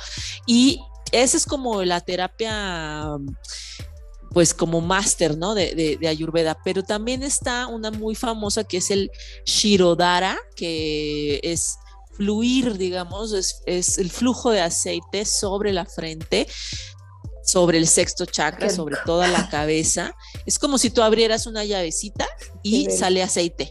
Y 0.45 0.79
esa 1.11 1.37
es 1.37 1.45
como 1.45 1.83
la 1.83 2.01
terapia 2.01 3.17
pues 4.31 4.53
como 4.53 4.81
máster, 4.81 5.37
¿no? 5.37 5.55
De, 5.55 5.97
de, 5.99 6.07
Ayurveda, 6.07 6.57
pero 6.63 6.83
también 6.83 7.23
está 7.23 7.67
una 7.67 7.91
muy 7.91 8.15
famosa 8.15 8.63
que 8.63 8.77
es 8.77 8.91
el 8.91 9.11
Shirodara, 9.45 10.37
que 10.55 11.39
es 11.43 11.77
fluir, 12.13 12.77
digamos, 12.77 13.33
es, 13.65 13.97
el 13.97 14.09
flujo 14.09 14.51
de 14.51 14.61
aceite 14.61 15.25
sobre 15.25 15.73
la 15.73 15.85
frente, 15.85 16.47
sobre 17.43 17.77
el 17.77 17.87
sexto 17.87 18.25
chakra, 18.25 18.69
sobre 18.69 18.97
toda 19.05 19.27
la 19.27 19.49
cabeza. 19.49 20.15
Es 20.45 20.59
como 20.59 20.77
si 20.77 20.89
tú 20.89 21.01
abrieras 21.01 21.45
una 21.47 21.63
llavecita 21.63 22.27
y 22.63 22.89
sale 22.89 23.21
aceite 23.23 23.69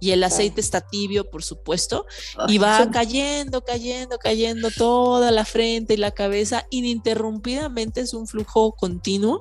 y 0.00 0.10
el 0.12 0.22
aceite 0.24 0.60
está 0.60 0.80
tibio, 0.80 1.28
por 1.30 1.42
supuesto, 1.42 2.06
y 2.46 2.58
va 2.58 2.90
cayendo, 2.90 3.62
cayendo, 3.62 4.18
cayendo 4.18 4.70
toda 4.70 5.30
la 5.30 5.44
frente 5.44 5.94
y 5.94 5.96
la 5.96 6.10
cabeza 6.10 6.66
ininterrumpidamente, 6.70 8.00
es 8.00 8.14
un 8.14 8.26
flujo 8.26 8.72
continuo. 8.72 9.40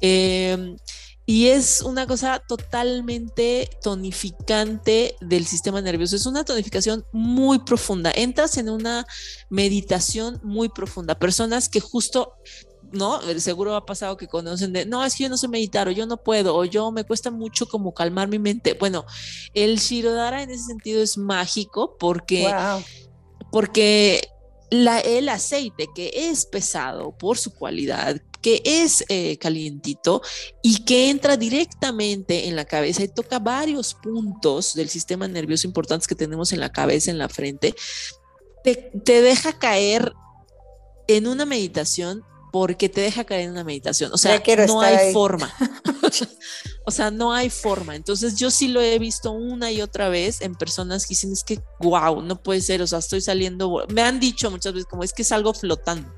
Em, 0.00 0.76
y 1.26 1.48
es 1.48 1.80
una 1.80 2.06
cosa 2.06 2.42
totalmente 2.46 3.70
tonificante 3.82 5.16
del 5.22 5.46
sistema 5.46 5.80
nervioso. 5.80 6.16
Es 6.16 6.26
una 6.26 6.44
tonificación 6.44 7.06
muy 7.12 7.60
profunda. 7.60 8.12
Entras 8.14 8.58
en 8.58 8.68
una 8.68 9.06
meditación 9.48 10.38
muy 10.42 10.68
profunda. 10.68 11.18
Personas 11.18 11.70
que 11.70 11.80
justo 11.80 12.34
¿no? 12.94 13.20
Seguro 13.40 13.76
ha 13.76 13.84
pasado 13.84 14.16
que 14.16 14.28
conocen 14.28 14.72
de, 14.72 14.86
no, 14.86 15.04
es 15.04 15.14
que 15.14 15.24
yo 15.24 15.28
no 15.28 15.36
sé 15.36 15.48
meditar 15.48 15.88
o 15.88 15.90
yo 15.90 16.06
no 16.06 16.16
puedo 16.16 16.56
o 16.56 16.64
yo 16.64 16.90
me 16.92 17.04
cuesta 17.04 17.30
mucho 17.30 17.66
como 17.66 17.92
calmar 17.92 18.28
mi 18.28 18.38
mente. 18.38 18.74
Bueno, 18.74 19.04
el 19.52 19.78
Shirodara 19.78 20.42
en 20.42 20.50
ese 20.50 20.64
sentido 20.64 21.02
es 21.02 21.18
mágico 21.18 21.96
porque, 21.98 22.52
porque 23.50 24.28
la, 24.70 25.00
el 25.00 25.28
aceite 25.28 25.88
que 25.94 26.10
es 26.14 26.46
pesado 26.46 27.16
por 27.16 27.38
su 27.38 27.54
cualidad, 27.54 28.20
que 28.40 28.60
es 28.64 29.04
eh, 29.08 29.38
calientito 29.38 30.20
y 30.62 30.84
que 30.84 31.08
entra 31.08 31.36
directamente 31.36 32.46
en 32.46 32.56
la 32.56 32.64
cabeza 32.64 33.02
y 33.02 33.08
toca 33.08 33.38
varios 33.38 33.94
puntos 33.94 34.74
del 34.74 34.88
sistema 34.88 35.26
nervioso 35.26 35.66
importantes 35.66 36.06
que 36.06 36.14
tenemos 36.14 36.52
en 36.52 36.60
la 36.60 36.70
cabeza, 36.70 37.10
en 37.10 37.18
la 37.18 37.28
frente, 37.28 37.74
te, 38.62 38.74
te 39.04 39.22
deja 39.22 39.58
caer 39.58 40.12
en 41.06 41.26
una 41.26 41.44
meditación 41.44 42.22
porque 42.54 42.88
te 42.88 43.00
deja 43.00 43.24
caer 43.24 43.46
en 43.46 43.50
una 43.50 43.64
meditación. 43.64 44.12
O 44.12 44.16
sea, 44.16 44.40
no 44.68 44.80
hay 44.80 45.12
forma. 45.12 45.52
o 46.86 46.90
sea, 46.92 47.10
no 47.10 47.32
hay 47.32 47.50
forma. 47.50 47.96
Entonces 47.96 48.36
yo 48.36 48.48
sí 48.48 48.68
lo 48.68 48.80
he 48.80 48.96
visto 49.00 49.32
una 49.32 49.72
y 49.72 49.82
otra 49.82 50.08
vez 50.08 50.40
en 50.40 50.54
personas 50.54 51.04
que 51.04 51.14
dicen, 51.14 51.32
es 51.32 51.42
que, 51.42 51.60
wow, 51.80 52.22
no 52.22 52.40
puede 52.40 52.60
ser, 52.60 52.80
o 52.80 52.86
sea, 52.86 53.00
estoy 53.00 53.22
saliendo, 53.22 53.84
me 53.88 54.02
han 54.02 54.20
dicho 54.20 54.52
muchas 54.52 54.72
veces 54.72 54.86
como 54.88 55.02
es 55.02 55.12
que 55.12 55.24
salgo 55.24 55.52
flotando. 55.52 56.14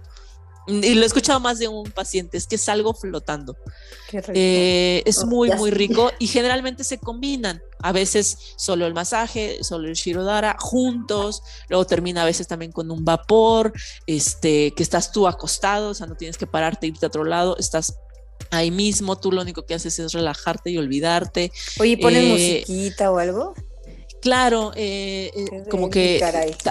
Y 0.66 0.94
lo 0.94 1.02
he 1.02 1.06
escuchado 1.06 1.38
más 1.40 1.58
de 1.58 1.68
un 1.68 1.90
paciente, 1.90 2.36
es 2.36 2.46
que 2.46 2.58
salgo 2.58 2.92
flotando. 2.92 3.56
Eh, 4.34 5.02
es 5.06 5.18
oh, 5.18 5.26
muy, 5.26 5.50
muy 5.50 5.70
rico 5.70 6.10
y 6.18 6.26
generalmente 6.26 6.84
se 6.84 6.98
combinan. 6.98 7.62
A 7.80 7.92
veces 7.92 8.38
solo 8.56 8.86
el 8.86 8.94
masaje, 8.94 9.58
solo 9.62 9.88
el 9.88 9.94
Shirodara, 9.94 10.56
juntos. 10.58 11.42
Luego 11.68 11.86
termina 11.86 12.22
a 12.22 12.24
veces 12.24 12.48
también 12.48 12.72
con 12.72 12.90
un 12.90 13.04
vapor, 13.04 13.72
este, 14.06 14.72
que 14.72 14.82
estás 14.82 15.12
tú 15.12 15.28
acostado, 15.28 15.90
o 15.90 15.94
sea, 15.94 16.06
no 16.06 16.16
tienes 16.16 16.36
que 16.36 16.46
pararte, 16.46 16.86
irte 16.86 17.06
a 17.06 17.08
otro 17.08 17.24
lado, 17.24 17.56
estás 17.58 17.94
ahí 18.50 18.70
mismo, 18.70 19.16
tú 19.16 19.32
lo 19.32 19.42
único 19.42 19.66
que 19.66 19.74
haces 19.74 19.98
es 19.98 20.12
relajarte 20.12 20.70
y 20.70 20.78
olvidarte. 20.78 21.52
Oye, 21.78 21.98
¿ponen 21.98 22.24
eh, 22.24 22.28
musiquita 22.28 23.10
o 23.10 23.18
algo? 23.18 23.54
Claro, 24.20 24.72
eh, 24.74 25.30
eh 25.34 25.64
como 25.70 25.90
que 25.90 26.20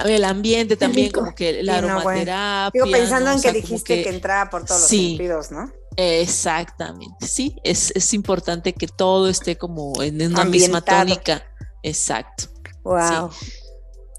el 0.05 0.23
ambiente 0.25 0.75
también, 0.77 1.11
como 1.11 1.33
que 1.33 1.63
la 1.63 1.77
aromaterapia. 1.77 2.83
Digo, 2.83 2.91
pensando 2.91 3.31
en 3.31 3.41
que 3.41 3.51
dijiste 3.51 4.03
que, 4.03 4.09
entraba 4.09 4.49
por 4.49 4.65
todos 4.65 4.81
los 4.81 4.89
sentidos, 4.89 5.51
¿no? 5.51 5.71
Exactamente, 5.97 7.25
sí, 7.25 7.55
es, 7.63 7.91
es, 7.95 8.13
importante 8.13 8.73
que 8.73 8.87
todo 8.87 9.29
esté 9.29 9.57
como 9.57 9.93
en 10.01 10.21
una 10.25 10.43
misma 10.43 10.81
tónica. 10.81 11.45
Exacto. 11.83 12.45
Wow. 12.83 13.29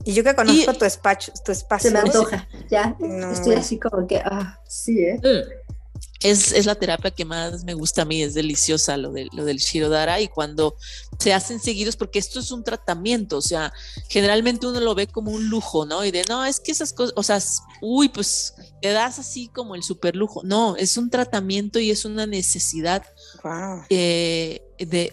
Y 0.04 0.14
yo 0.14 0.22
que 0.22 0.34
conozco 0.34 0.72
tu, 0.72 0.84
espacio, 0.84 1.34
tu 1.44 1.52
espacio. 1.52 1.90
Se 1.90 1.94
me 1.94 2.00
antoja, 2.00 2.48
ya. 2.70 2.96
Estoy 3.32 3.56
así 3.56 3.78
como 3.78 4.06
que, 4.06 4.18
ah, 4.18 4.60
sí, 4.66 5.00
¿eh? 5.00 5.20
Mm 5.22 5.65
es, 6.30 6.66
la 6.66 6.74
terapia 6.74 7.10
que 7.10 7.24
más 7.24 7.64
me 7.64 7.74
gusta 7.74 8.02
a 8.02 8.04
mí, 8.04 8.22
es 8.22 8.34
deliciosa 8.34 8.96
lo, 8.96 9.12
de, 9.12 9.28
lo 9.32 9.44
del 9.44 9.58
Shirodara 9.58 10.20
y 10.20 10.28
cuando 10.28 10.76
se 11.18 11.32
hacen 11.32 11.60
seguidos, 11.60 11.96
porque 11.96 12.18
esto 12.18 12.40
es 12.40 12.50
un 12.50 12.64
tratamiento, 12.64 13.38
o 13.38 13.42
sea, 13.42 13.72
generalmente 14.08 14.66
uno 14.66 14.80
lo 14.80 14.94
ve 14.94 15.06
como 15.06 15.30
un 15.30 15.48
lujo, 15.48 15.86
¿no? 15.86 16.04
Y 16.04 16.10
de, 16.10 16.24
no, 16.28 16.44
es 16.44 16.60
que 16.60 16.72
esas 16.72 16.92
cosas, 16.92 17.14
o 17.16 17.22
sea, 17.22 17.40
uy, 17.80 18.08
pues 18.08 18.54
te 18.82 18.92
das 18.92 19.18
así 19.18 19.48
como 19.48 19.74
el 19.74 19.82
super 19.82 20.16
lujo, 20.16 20.42
no, 20.44 20.76
es 20.76 20.96
un 20.96 21.10
tratamiento 21.10 21.78
y 21.78 21.90
es 21.90 22.04
una 22.04 22.26
necesidad 22.26 23.04
eh, 23.88 24.62
de, 24.78 25.10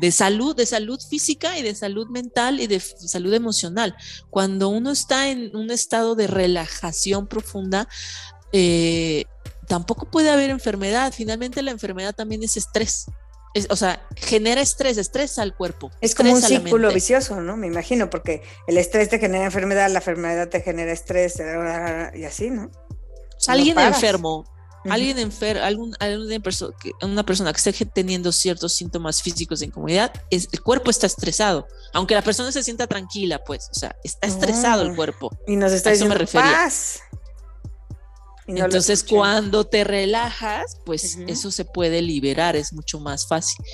de, 0.00 0.12
salud, 0.12 0.54
de 0.54 0.66
salud 0.66 1.00
física 1.00 1.58
y 1.58 1.62
de 1.62 1.74
salud 1.74 2.08
mental 2.08 2.60
y 2.60 2.66
de 2.66 2.80
salud 2.80 3.32
emocional. 3.32 3.96
Cuando 4.30 4.68
uno 4.68 4.90
está 4.90 5.30
en 5.30 5.56
un 5.56 5.70
estado 5.70 6.14
de 6.14 6.26
relajación 6.26 7.26
profunda, 7.26 7.88
eh, 8.52 9.24
tampoco 9.68 10.10
puede 10.10 10.30
haber 10.30 10.50
enfermedad. 10.50 11.12
Finalmente 11.14 11.62
la 11.62 11.70
enfermedad 11.70 12.14
también 12.14 12.42
es 12.42 12.56
estrés. 12.56 13.06
o 13.70 13.76
sea, 13.76 14.06
genera 14.16 14.60
estrés, 14.60 14.98
estrés 14.98 15.38
al 15.38 15.54
cuerpo. 15.54 15.90
Es 16.00 16.14
como 16.14 16.32
un 16.32 16.42
círculo 16.42 16.92
vicioso, 16.92 17.40
¿no? 17.40 17.56
Me 17.56 17.66
imagino, 17.66 18.10
porque 18.10 18.42
el 18.66 18.78
estrés 18.78 19.08
te 19.08 19.18
genera 19.18 19.44
enfermedad, 19.44 19.90
la 19.90 19.98
enfermedad 19.98 20.48
te 20.48 20.60
genera 20.60 20.92
estrés 20.92 21.40
y 22.14 22.24
así, 22.24 22.50
¿no? 22.50 22.70
alguien 23.46 23.78
enfermo, 23.78 24.44
alguien 24.88 25.18
enfermo, 25.18 25.62
algún, 25.62 25.94
una 27.02 27.24
persona 27.24 27.52
que 27.52 27.70
esté 27.70 27.84
teniendo 27.84 28.32
ciertos 28.32 28.74
síntomas 28.74 29.22
físicos 29.22 29.60
de 29.60 29.66
incomodidad, 29.66 30.12
es, 30.30 30.48
el 30.52 30.62
cuerpo 30.62 30.90
está 30.90 31.06
estresado. 31.06 31.68
Aunque 31.92 32.14
la 32.14 32.22
persona 32.22 32.52
se 32.52 32.62
sienta 32.62 32.86
tranquila, 32.86 33.42
pues, 33.44 33.68
o 33.70 33.74
sea, 33.74 33.96
está 34.02 34.26
estresado 34.26 34.82
el 34.82 34.92
ah. 34.92 34.96
cuerpo. 34.96 35.30
Y 35.46 35.56
nos 35.56 35.72
está 35.72 35.90
diciendo 35.90 36.16
me 36.16 36.26
paz. 36.26 37.00
Entonces, 38.48 39.04
cuando 39.04 39.64
te 39.64 39.84
relajas, 39.84 40.78
pues 40.84 41.18
eso 41.26 41.50
se 41.50 41.64
puede 41.64 42.00
liberar, 42.02 42.56
es 42.56 42.72
mucho 42.72 42.98
más 42.98 43.28
fácil. 43.28 43.64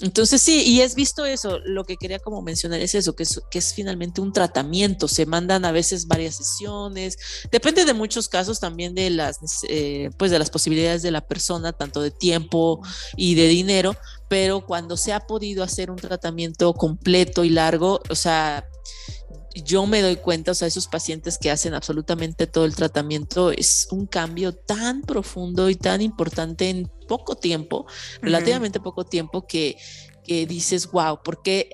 Entonces 0.00 0.40
sí, 0.40 0.62
y 0.64 0.80
es 0.80 0.94
visto 0.94 1.26
eso, 1.26 1.58
lo 1.64 1.82
que 1.84 1.96
quería 1.96 2.20
como 2.20 2.40
mencionar 2.40 2.80
es 2.80 2.94
eso, 2.94 3.16
que 3.16 3.24
es, 3.24 3.40
que 3.50 3.58
es 3.58 3.74
finalmente 3.74 4.20
un 4.20 4.32
tratamiento, 4.32 5.08
se 5.08 5.26
mandan 5.26 5.64
a 5.64 5.72
veces 5.72 6.06
varias 6.06 6.36
sesiones, 6.36 7.18
depende 7.50 7.84
de 7.84 7.94
muchos 7.94 8.28
casos 8.28 8.60
también 8.60 8.94
de 8.94 9.10
las, 9.10 9.38
eh, 9.68 10.10
pues 10.16 10.30
de 10.30 10.38
las 10.38 10.50
posibilidades 10.50 11.02
de 11.02 11.10
la 11.10 11.26
persona, 11.26 11.72
tanto 11.72 12.00
de 12.00 12.12
tiempo 12.12 12.80
y 13.16 13.34
de 13.34 13.48
dinero, 13.48 13.96
pero 14.28 14.64
cuando 14.64 14.96
se 14.96 15.12
ha 15.12 15.18
podido 15.26 15.64
hacer 15.64 15.90
un 15.90 15.96
tratamiento 15.96 16.72
completo 16.74 17.42
y 17.42 17.50
largo, 17.50 18.00
o 18.08 18.14
sea, 18.14 18.68
yo 19.62 19.86
me 19.86 20.02
doy 20.02 20.16
cuenta, 20.16 20.52
o 20.52 20.54
sea, 20.54 20.68
esos 20.68 20.86
pacientes 20.86 21.38
que 21.38 21.50
hacen 21.50 21.74
absolutamente 21.74 22.46
todo 22.46 22.64
el 22.64 22.74
tratamiento, 22.74 23.50
es 23.50 23.88
un 23.90 24.06
cambio 24.06 24.52
tan 24.52 25.02
profundo 25.02 25.68
y 25.70 25.74
tan 25.74 26.02
importante 26.02 26.68
en 26.68 26.90
poco 27.06 27.36
tiempo, 27.36 27.86
relativamente 28.20 28.80
poco 28.80 29.04
tiempo, 29.04 29.46
que 29.46 29.76
que 30.28 30.46
dices, 30.46 30.90
wow, 30.90 31.20
porque 31.24 31.70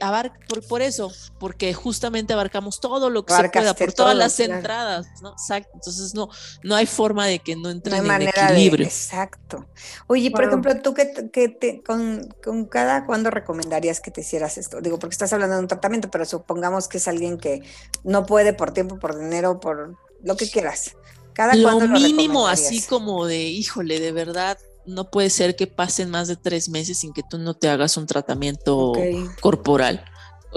por, 0.48 0.66
por, 0.66 0.80
eso, 0.80 1.12
porque 1.40 1.74
justamente 1.74 2.32
abarcamos 2.32 2.78
todo 2.80 3.10
lo 3.10 3.26
que 3.26 3.34
se 3.34 3.48
pueda, 3.50 3.74
por 3.74 3.92
todas 3.92 4.16
las 4.16 4.38
entradas, 4.38 5.06
¿no? 5.20 5.32
Exacto. 5.32 5.72
Entonces 5.74 6.14
no, 6.14 6.30
no 6.62 6.76
hay 6.76 6.86
forma 6.86 7.26
de 7.26 7.40
que 7.40 7.56
no 7.56 7.68
entre 7.68 7.96
en 7.96 8.22
equilibrio. 8.22 8.86
exacto. 8.86 9.66
Oye, 10.06 10.30
por 10.30 10.44
ejemplo, 10.44 10.80
tú 10.80 10.94
que, 10.94 11.04
te, 11.04 11.82
con, 11.82 12.32
con, 12.42 12.66
cada 12.66 13.04
cuándo 13.06 13.30
recomendarías 13.30 14.00
que 14.00 14.12
te 14.12 14.20
hicieras 14.20 14.56
esto? 14.56 14.80
Digo, 14.80 14.98
porque 15.00 15.14
estás 15.14 15.32
hablando 15.32 15.56
de 15.56 15.62
un 15.62 15.68
tratamiento, 15.68 16.08
pero 16.10 16.24
supongamos 16.24 16.86
que 16.86 16.98
es 16.98 17.08
alguien 17.08 17.38
que 17.38 17.62
no 18.04 18.24
puede 18.24 18.52
por 18.52 18.70
tiempo, 18.70 19.00
por 19.00 19.18
dinero, 19.18 19.58
por 19.58 19.96
lo 20.22 20.36
que 20.36 20.48
quieras. 20.48 20.96
Cada 21.32 21.56
lo 21.56 21.80
mínimo 21.80 22.46
así 22.46 22.80
como 22.82 23.26
de, 23.26 23.42
híjole, 23.42 23.98
de 23.98 24.12
verdad, 24.12 24.56
no 24.86 25.10
puede 25.10 25.30
ser 25.30 25.56
que 25.56 25.66
pasen 25.66 26.10
más 26.10 26.28
de 26.28 26.36
tres 26.36 26.68
meses 26.68 26.98
sin 26.98 27.12
que 27.12 27.22
tú 27.22 27.38
no 27.38 27.54
te 27.54 27.68
hagas 27.68 27.96
un 27.96 28.06
tratamiento 28.06 28.92
corporal 29.40 30.04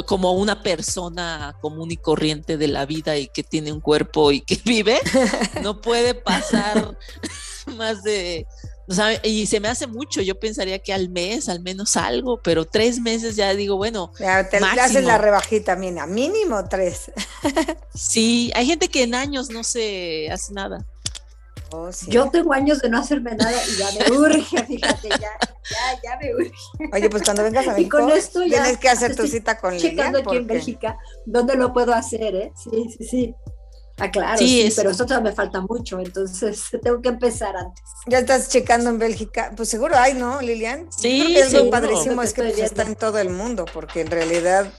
como 0.06 0.34
una 0.34 0.62
persona 0.62 1.56
común 1.62 1.92
y 1.92 1.98
corriente 1.98 2.58
de 2.58 2.68
la 2.68 2.86
vida 2.86 3.18
y 3.18 3.28
que 3.28 3.44
tiene 3.44 3.72
un 3.72 3.82
cuerpo 3.82 4.32
y 4.32 4.42
que 4.42 4.60
vive, 4.66 5.00
no 5.64 5.82
puede 5.82 6.14
pasar 6.14 6.98
más 7.66 8.04
de 8.04 8.46
y 9.24 9.46
se 9.48 9.60
me 9.60 9.68
hace 9.68 9.86
mucho, 9.86 10.22
yo 10.22 10.40
pensaría 10.40 10.80
que 10.80 10.94
al 10.94 11.10
mes, 11.10 11.50
al 11.50 11.60
menos 11.60 11.98
algo, 11.98 12.40
pero 12.42 12.64
tres 12.66 13.02
meses 13.02 13.36
ya 13.36 13.54
digo, 13.54 13.76
bueno. 13.76 14.14
Ya, 14.18 14.48
te, 14.48 14.58
hacen 14.58 15.06
la 15.06 15.18
rebajita, 15.18 15.76
mira, 15.76 16.08
mínimo 16.08 16.64
tres. 16.70 17.12
sí, 17.94 18.50
hay 18.56 18.66
gente 18.66 18.88
que 18.88 19.04
en 19.04 19.14
años 19.14 19.50
no 19.50 19.66
se 19.66 20.30
hace 20.32 20.54
nada. 20.54 20.86
Oh, 21.72 21.90
yo 22.08 22.30
tengo 22.30 22.54
años 22.54 22.82
de 22.82 22.90
no 22.90 23.00
hacerme 23.00 23.36
nada 23.36 23.58
y 23.68 23.78
ya 23.78 23.88
me 23.92 24.18
urge, 24.18 24.64
fíjate, 24.64 25.10
ya, 25.10 25.18
ya, 25.18 26.02
ya 26.04 26.18
me 26.18 26.34
urge. 26.34 26.52
Oye, 26.94 27.10
pues 27.10 27.24
cuando 27.24 27.44
vengas 27.44 27.68
a 27.68 27.74
México, 27.74 27.98
con 27.98 28.12
esto 28.12 28.44
ya 28.44 28.64
tienes 28.64 28.78
que 28.78 28.90
hacer 28.90 29.16
tu 29.16 29.28
cita 29.28 29.58
con 29.58 29.74
Lilian. 29.74 29.92
Checando 29.92 30.20
aquí 30.20 30.38
en 30.38 30.48
Bélgica, 30.48 30.98
¿dónde 31.26 31.56
lo 31.56 31.74
puedo 31.74 31.94
hacer, 31.94 32.36
eh? 32.36 32.54
Sí, 32.56 32.96
sí, 32.98 33.04
sí. 33.04 33.36
Ah, 34.00 34.12
claro, 34.12 34.38
sí, 34.38 34.72
pero 34.76 34.92
eso 34.92 35.06
todavía 35.06 35.32
me 35.32 35.36
falta 35.36 35.60
mucho, 35.62 36.00
entonces 36.00 36.64
tengo 36.84 37.02
que 37.02 37.10
empezar 37.10 37.56
antes. 37.58 37.84
Ya 38.06 38.20
estás 38.20 38.48
checando 38.50 38.92
en 38.92 39.00
Bélgica, 39.00 39.52
pues 39.58 39.70
seguro 39.70 39.96
hay, 39.98 40.14
¿no, 40.14 40.40
Lilian? 40.40 40.88
Sí, 40.92 41.36
es 41.36 41.52
lo 41.52 41.70
padrísimo, 41.72 42.22
es 42.22 42.34
que 42.34 42.44
pues, 42.44 42.60
está 42.60 42.84
en 42.84 42.96
todo 42.96 43.18
el 43.18 43.32
mundo, 43.32 43.66
porque 43.74 44.02
en 44.02 44.12
realidad, 44.12 44.72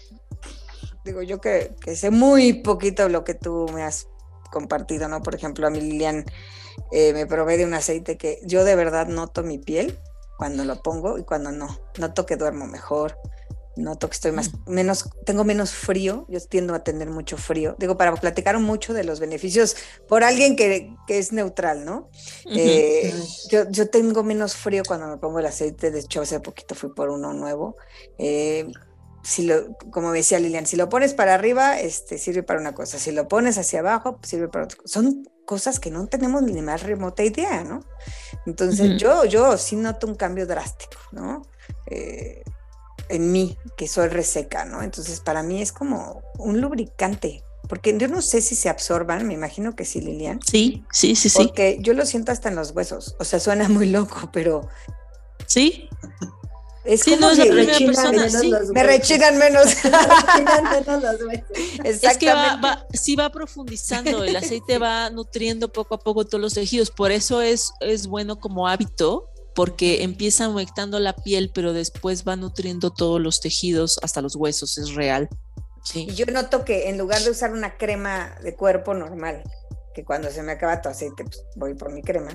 digo 1.05 1.23
yo 1.23 1.41
que, 1.41 1.75
que, 1.81 1.97
sé 1.97 2.11
muy 2.11 2.63
poquito 2.63 3.09
lo 3.09 3.25
que 3.25 3.35
tú 3.35 3.67
me 3.75 3.83
has 3.83 4.07
compartido, 4.53 5.09
¿no? 5.09 5.21
Por 5.21 5.35
ejemplo, 5.35 5.67
a 5.67 5.71
mí 5.71 5.81
Lilian 5.81 6.25
eh, 6.93 7.13
me 7.13 7.27
provee 7.27 7.57
de 7.57 7.65
un 7.65 7.75
aceite 7.75 8.17
que 8.17 8.41
yo 8.45 8.65
de 8.65 8.75
verdad 8.75 9.09
noto 9.09 9.43
mi 9.43 9.59
piel 9.59 9.99
cuando 10.39 10.65
lo 10.65 10.83
pongo 10.83 11.19
y 11.19 11.25
cuando 11.25 11.51
no. 11.51 11.81
Noto 11.99 12.25
que 12.25 12.37
duermo 12.37 12.67
mejor, 12.67 13.19
noto 13.79 14.09
que 14.09 14.15
estoy 14.15 14.33
más, 14.33 14.53
mm. 14.53 14.71
menos, 14.71 15.09
tengo 15.25 15.45
menos 15.45 15.73
frío, 15.73 16.27
yo 16.29 16.41
tiendo 16.41 16.75
a 16.75 16.85
tener 16.85 17.11
mucho 17.11 17.37
frío. 17.37 17.77
Digo, 17.79 17.97
para 17.97 18.15
platicar 18.15 18.59
mucho 18.59 18.93
de 18.93 19.05
los 19.05 19.21
beneficios 19.21 19.77
por 20.07 20.25
alguien 20.25 20.57
que, 20.57 20.95
que 21.07 21.19
es 21.19 21.33
neutral, 21.33 21.85
¿no? 21.85 22.11
Eh, 22.47 23.13
yo, 23.51 23.69
yo, 23.71 23.89
tengo 23.89 24.23
menos 24.23 24.57
frío 24.57 24.83
cuando 24.87 25.09
me 25.09 25.17
pongo 25.17 25.39
el 25.39 25.47
aceite, 25.47 25.91
de 25.91 26.01
hecho 26.01 26.21
hace 26.21 26.41
poquito 26.41 26.75
fui 26.75 26.91
por 26.95 27.09
uno 27.11 27.33
nuevo. 27.33 27.77
Eh, 28.19 28.71
si 29.23 29.45
lo, 29.45 29.77
como 29.91 30.13
decía 30.13 30.39
Lilian, 30.39 30.67
si 30.67 30.77
lo 30.77 30.89
pones 30.89 31.15
para 31.15 31.35
arriba, 31.35 31.81
este, 31.81 32.19
sirve 32.19 32.43
para 32.43 32.61
una 32.61 32.75
cosa, 32.75 32.99
si 32.99 33.11
lo 33.11 33.29
pones 33.29 33.59
hacia 33.59 33.81
abajo, 33.81 34.19
sirve 34.23 34.49
para 34.49 34.65
otra 34.65 34.79
cosa. 34.79 35.01
Son 35.01 35.29
cosas 35.49 35.81
que 35.81 35.91
no 35.91 36.07
tenemos 36.09 36.43
ni 36.43 36.61
más 36.61 36.83
remota 36.83 37.25
idea, 37.25 37.65
¿no? 37.65 37.83
Entonces 38.45 39.01
yo, 39.01 39.25
yo 39.25 39.57
sí 39.57 39.77
noto 39.77 40.07
un 40.07 40.15
cambio 40.15 40.47
drástico, 40.47 40.99
¿no? 41.11 41.41
Eh, 41.87 42.43
en 43.09 43.33
mí, 43.33 43.57
que 43.75 43.89
soy 43.89 44.09
reseca, 44.09 44.67
¿no? 44.67 44.83
Entonces, 44.83 45.21
para 45.21 45.43
mí 45.43 45.63
es 45.63 45.73
como 45.73 46.23
un 46.37 46.61
lubricante, 46.61 47.43
porque 47.67 47.97
yo 47.97 48.09
no 48.09 48.21
sé 48.21 48.43
si 48.43 48.55
se 48.57 48.69
absorban, 48.69 49.27
me 49.27 49.33
imagino 49.33 49.75
que 49.75 49.87
sí, 49.87 50.03
Lilian. 50.03 50.39
Sí, 50.47 50.85
sí, 50.93 51.17
sí, 51.17 51.31
sí. 51.31 51.39
Porque 51.39 51.79
yo 51.81 51.95
lo 51.95 52.05
siento 52.05 52.31
hasta 52.31 52.51
en 52.51 52.55
los 52.55 52.73
huesos, 52.73 53.17
o 53.19 53.25
sea, 53.25 53.41
suena 53.41 53.71
muy 53.71 53.89
loco, 53.89 54.29
pero... 54.31 54.69
Sí. 55.47 55.89
Es 56.89 57.03
sí, 57.03 57.11
como 57.11 57.27
no 57.27 57.33
es 57.33 57.39
la 57.39 57.45
primera 57.45 57.79
persona, 57.79 58.31
sí. 58.31 58.51
Me 58.73 58.83
rechinan 58.83 59.37
menos. 59.37 59.67
es 61.85 62.17
que 62.17 62.33
va, 62.33 62.57
va, 62.57 62.87
sí 62.95 63.15
va 63.15 63.31
profundizando, 63.31 64.25
el 64.25 64.35
aceite 64.35 64.79
va 64.79 65.11
nutriendo 65.11 65.71
poco 65.71 65.97
a 65.97 65.99
poco 65.99 66.25
todos 66.25 66.41
los 66.41 66.55
tejidos, 66.55 66.91
por 66.91 67.11
eso 67.11 67.43
es, 67.43 67.73
es 67.81 68.07
bueno 68.07 68.41
como 68.41 68.69
hábito 68.69 69.29
porque 69.55 70.03
empieza 70.03 70.49
humectando 70.49 70.99
la 70.99 71.15
piel, 71.15 71.51
pero 71.53 71.75
después 71.75 72.27
va 72.27 72.37
nutriendo 72.37 72.91
todos 72.91 73.21
los 73.21 73.43
tejidos, 73.43 74.01
hasta 74.03 74.23
los 74.23 74.35
huesos, 74.35 74.79
es 74.79 74.95
real. 74.95 75.29
Sí. 75.85 76.07
Y 76.09 76.15
yo 76.15 76.25
noto 76.27 76.65
que 76.65 76.89
en 76.89 76.97
lugar 76.97 77.21
de 77.21 77.31
usar 77.31 77.53
una 77.53 77.77
crema 77.77 78.35
de 78.43 78.55
cuerpo 78.55 78.95
normal, 78.95 79.43
que 79.95 80.05
cuando 80.05 80.31
se 80.31 80.43
me 80.43 80.53
acaba 80.53 80.81
tu 80.81 80.89
aceite, 80.89 81.25
pues 81.25 81.45
voy 81.55 81.75
por 81.75 81.93
mi 81.93 82.01
crema, 82.01 82.31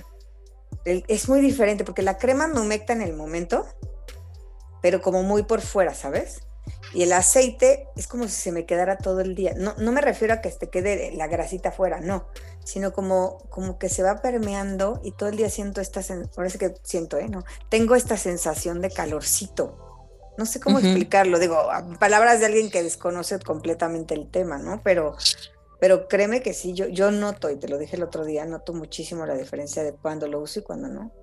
es 0.85 1.29
muy 1.29 1.41
diferente 1.41 1.83
porque 1.83 2.03
la 2.03 2.19
crema 2.19 2.47
me 2.47 2.59
humecta 2.59 2.93
en 2.93 3.01
el 3.01 3.13
momento, 3.13 3.65
pero 4.83 5.01
como 5.01 5.23
muy 5.23 5.43
por 5.43 5.61
fuera, 5.61 5.93
¿sabes? 5.93 6.41
Y 6.93 7.03
el 7.03 7.13
aceite 7.13 7.87
es 7.95 8.05
como 8.05 8.25
si 8.25 8.33
se 8.33 8.51
me 8.51 8.65
quedara 8.65 8.97
todo 8.97 9.21
el 9.21 9.33
día. 9.33 9.53
No, 9.55 9.73
no 9.77 9.93
me 9.93 10.01
refiero 10.01 10.33
a 10.33 10.41
que 10.41 10.49
te 10.49 10.69
quede 10.69 11.13
la 11.13 11.27
grasita 11.27 11.71
fuera, 11.71 12.01
no, 12.01 12.27
sino 12.65 12.91
como, 12.91 13.37
como 13.49 13.79
que 13.79 13.87
se 13.87 14.03
va 14.03 14.21
permeando 14.21 14.99
y 15.01 15.13
todo 15.13 15.29
el 15.29 15.37
día 15.37 15.49
siento 15.49 15.79
esta, 15.79 16.01
parece 16.35 16.57
que 16.57 16.73
siento, 16.83 17.17
¿eh? 17.17 17.29
No, 17.29 17.45
tengo 17.69 17.95
esta 17.95 18.17
sensación 18.17 18.81
de 18.81 18.91
calorcito. 18.91 19.79
No 20.37 20.45
sé 20.45 20.59
cómo 20.59 20.79
explicarlo, 20.79 21.39
digo, 21.39 21.57
palabras 21.97 22.41
de 22.41 22.47
alguien 22.47 22.69
que 22.69 22.83
desconoce 22.83 23.39
completamente 23.39 24.15
el 24.15 24.29
tema, 24.29 24.57
¿no? 24.57 24.81
Pero, 24.83 25.15
pero 25.79 26.09
créeme 26.09 26.41
que 26.41 26.53
sí, 26.53 26.73
yo, 26.73 26.89
yo 26.89 27.09
noto, 27.09 27.49
y 27.49 27.55
te 27.55 27.69
lo 27.69 27.77
dije 27.77 27.95
el 27.95 28.03
otro 28.03 28.25
día, 28.25 28.43
noto 28.45 28.73
muchísimo 28.73 29.25
la 29.25 29.35
diferencia 29.35 29.81
de 29.81 29.93
cuando 29.93 30.27
lo 30.27 30.41
uso 30.41 30.59
y 30.59 30.63
cuando 30.63 30.89
no. 30.89 31.22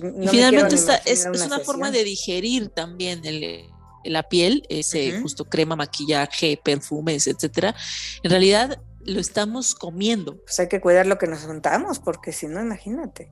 Finalmente 0.00 0.76
es, 1.04 1.26
una 1.26 1.60
forma 1.60 1.90
de 1.90 2.04
digerir 2.04 2.68
también 2.68 3.24
el, 3.24 3.64
la 4.04 4.28
piel, 4.28 4.64
ese 4.68 5.20
justo 5.20 5.44
crema, 5.44 5.76
maquillaje, 5.76 6.60
perfumes, 6.62 7.26
etcétera. 7.26 7.74
En 8.22 8.30
realidad 8.30 8.80
lo 9.04 9.20
estamos 9.20 9.74
comiendo. 9.74 10.40
Pues 10.42 10.60
hay 10.60 10.68
que 10.68 10.80
cuidar 10.80 11.06
lo 11.06 11.18
que 11.18 11.26
nos 11.26 11.40
juntamos, 11.40 11.98
porque 11.98 12.32
si 12.32 12.46
no, 12.46 12.60
imagínate. 12.60 13.30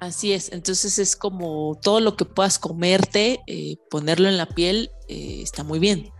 Así 0.00 0.32
es, 0.32 0.50
entonces 0.50 0.98
es 0.98 1.14
como 1.14 1.78
todo 1.80 2.00
lo 2.00 2.16
que 2.16 2.24
puedas 2.24 2.58
comerte, 2.58 3.40
eh, 3.46 3.76
ponerlo 3.88 4.28
en 4.28 4.36
la 4.36 4.46
piel, 4.46 4.90
eh, 5.08 5.40
está 5.42 5.62
muy 5.62 5.78
bien. 5.78 6.12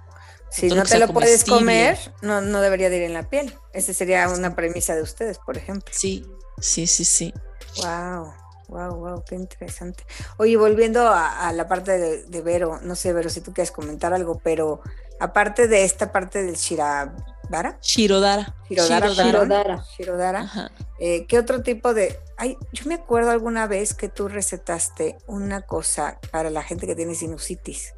Si 0.53 0.69
no 0.69 0.85
te 0.85 0.99
lo 0.99 1.09
puedes 1.09 1.45
comer, 1.45 1.99
no, 2.21 2.43
no 2.43 2.61
debería 2.61 2.91
de 2.91 2.99
ir 2.99 3.03
en 3.05 3.15
la 3.15 3.29
piel. 3.29 3.55
Esa 3.73 3.95
sería 3.95 4.29
una 4.29 4.55
premisa 4.55 4.95
de 4.95 5.03
ustedes, 5.03 5.39
por 5.39 5.57
ejemplo. 5.57 5.93
Sí, 5.97 6.25
sí, 6.61 6.87
sí, 6.87 7.05
sí. 7.05 7.33
Wow, 7.79 8.33
wow, 8.73 8.97
wow, 8.97 9.25
qué 9.25 9.35
interesante. 9.35 10.05
Oye, 10.39 10.57
volviendo 10.57 11.09
a, 11.09 11.53
la 11.53 11.69
parte 11.69 11.99
de, 11.99 12.25
de, 12.25 12.41
Vero, 12.41 12.81
no 12.83 12.95
sé, 12.95 13.13
Vero, 13.13 13.29
si 13.29 13.41
tú 13.41 13.53
quieres 13.53 13.71
comentar 13.71 14.13
algo, 14.13 14.41
pero 14.43 14.81
aparte 15.21 15.69
de 15.69 15.85
esta 15.85 16.11
parte 16.11 16.43
del 16.43 16.57
Shira, 16.57 17.15
¿Dara? 17.49 17.79
Shirodara. 17.83 18.55
Shirodara. 18.71 19.85
Shirodara. 19.97 20.73
Eh, 20.99 21.27
¿Qué 21.27 21.39
otro 21.39 21.63
tipo 21.63 21.93
de...? 21.93 22.19
Ay, 22.39 22.57
yo 22.73 22.87
me 22.87 22.95
acuerdo 22.95 23.31
alguna 23.31 23.67
vez 23.67 23.93
que 23.93 24.09
tú 24.09 24.29
recetaste 24.29 25.19
una 25.27 25.61
cosa 25.63 26.19
para 26.31 26.49
la 26.49 26.63
gente 26.63 26.87
que 26.87 26.95
tiene 26.95 27.15
sinusitis. 27.15 27.93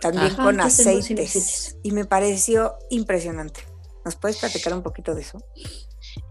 También 0.00 0.34
con 0.34 0.60
aceites. 0.60 1.76
Y 1.82 1.92
me 1.92 2.06
pareció 2.06 2.76
impresionante. 2.90 3.60
¿Nos 4.04 4.16
puedes 4.16 4.38
platicar 4.38 4.72
un 4.74 4.82
poquito 4.82 5.14
de 5.14 5.22
eso? 5.22 5.42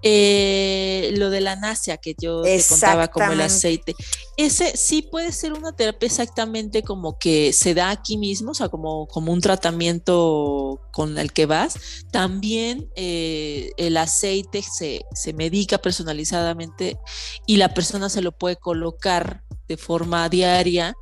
Eh, 0.08 1.10
lo 1.18 1.32
de 1.32 1.42
la 1.42 1.56
nasia 1.56 1.98
que 1.98 2.14
yo 2.16 2.44
te 2.44 2.64
contaba 2.70 3.08
como 3.08 3.32
el 3.32 3.42
aceite. 3.42 3.96
Ese 4.38 4.78
sí 4.78 5.02
puede 5.02 5.32
ser 5.32 5.54
una 5.54 5.76
terapia 5.76 6.06
exactamente 6.06 6.84
como 6.84 7.18
que 7.18 7.52
se 7.54 7.74
da 7.74 7.90
aquí 7.90 8.16
mismo, 8.16 8.52
o 8.52 8.54
sea, 8.54 8.70
como, 8.70 9.08
como 9.08 9.34
un 9.34 9.42
tratamiento 9.42 10.80
con 10.94 11.18
el 11.18 11.34
que 11.34 11.48
vas. 11.48 12.06
También 12.12 12.88
eh, 12.96 13.72
el 13.78 13.98
aceite 13.98 14.62
se, 14.62 15.02
se 15.16 15.34
medica 15.34 15.80
personalizadamente 15.80 17.00
y 17.48 17.58
la 17.58 17.74
persona 17.74 18.08
se 18.08 18.22
lo 18.22 18.32
puede 18.32 18.58
colocar 18.58 19.42
de 19.68 19.76
forma 19.76 20.30
diaria. 20.30 20.94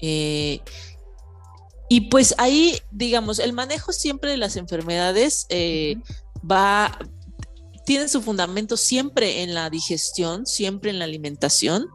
Eh, 0.00 0.60
y 1.88 2.02
pues 2.02 2.32
ahí, 2.38 2.78
digamos, 2.92 3.40
el 3.40 3.54
manejo 3.54 3.92
siempre 3.92 4.30
de 4.30 4.36
las 4.36 4.54
enfermedades 4.54 5.48
va, 6.48 6.96
tiene 7.84 8.08
su 8.08 8.22
fundamento 8.22 8.76
siempre 8.76 9.42
en 9.42 9.54
la 9.54 9.70
digestión, 9.70 10.46
siempre 10.46 10.90
en 10.90 10.98
la 10.98 11.04
alimentación, 11.04 11.88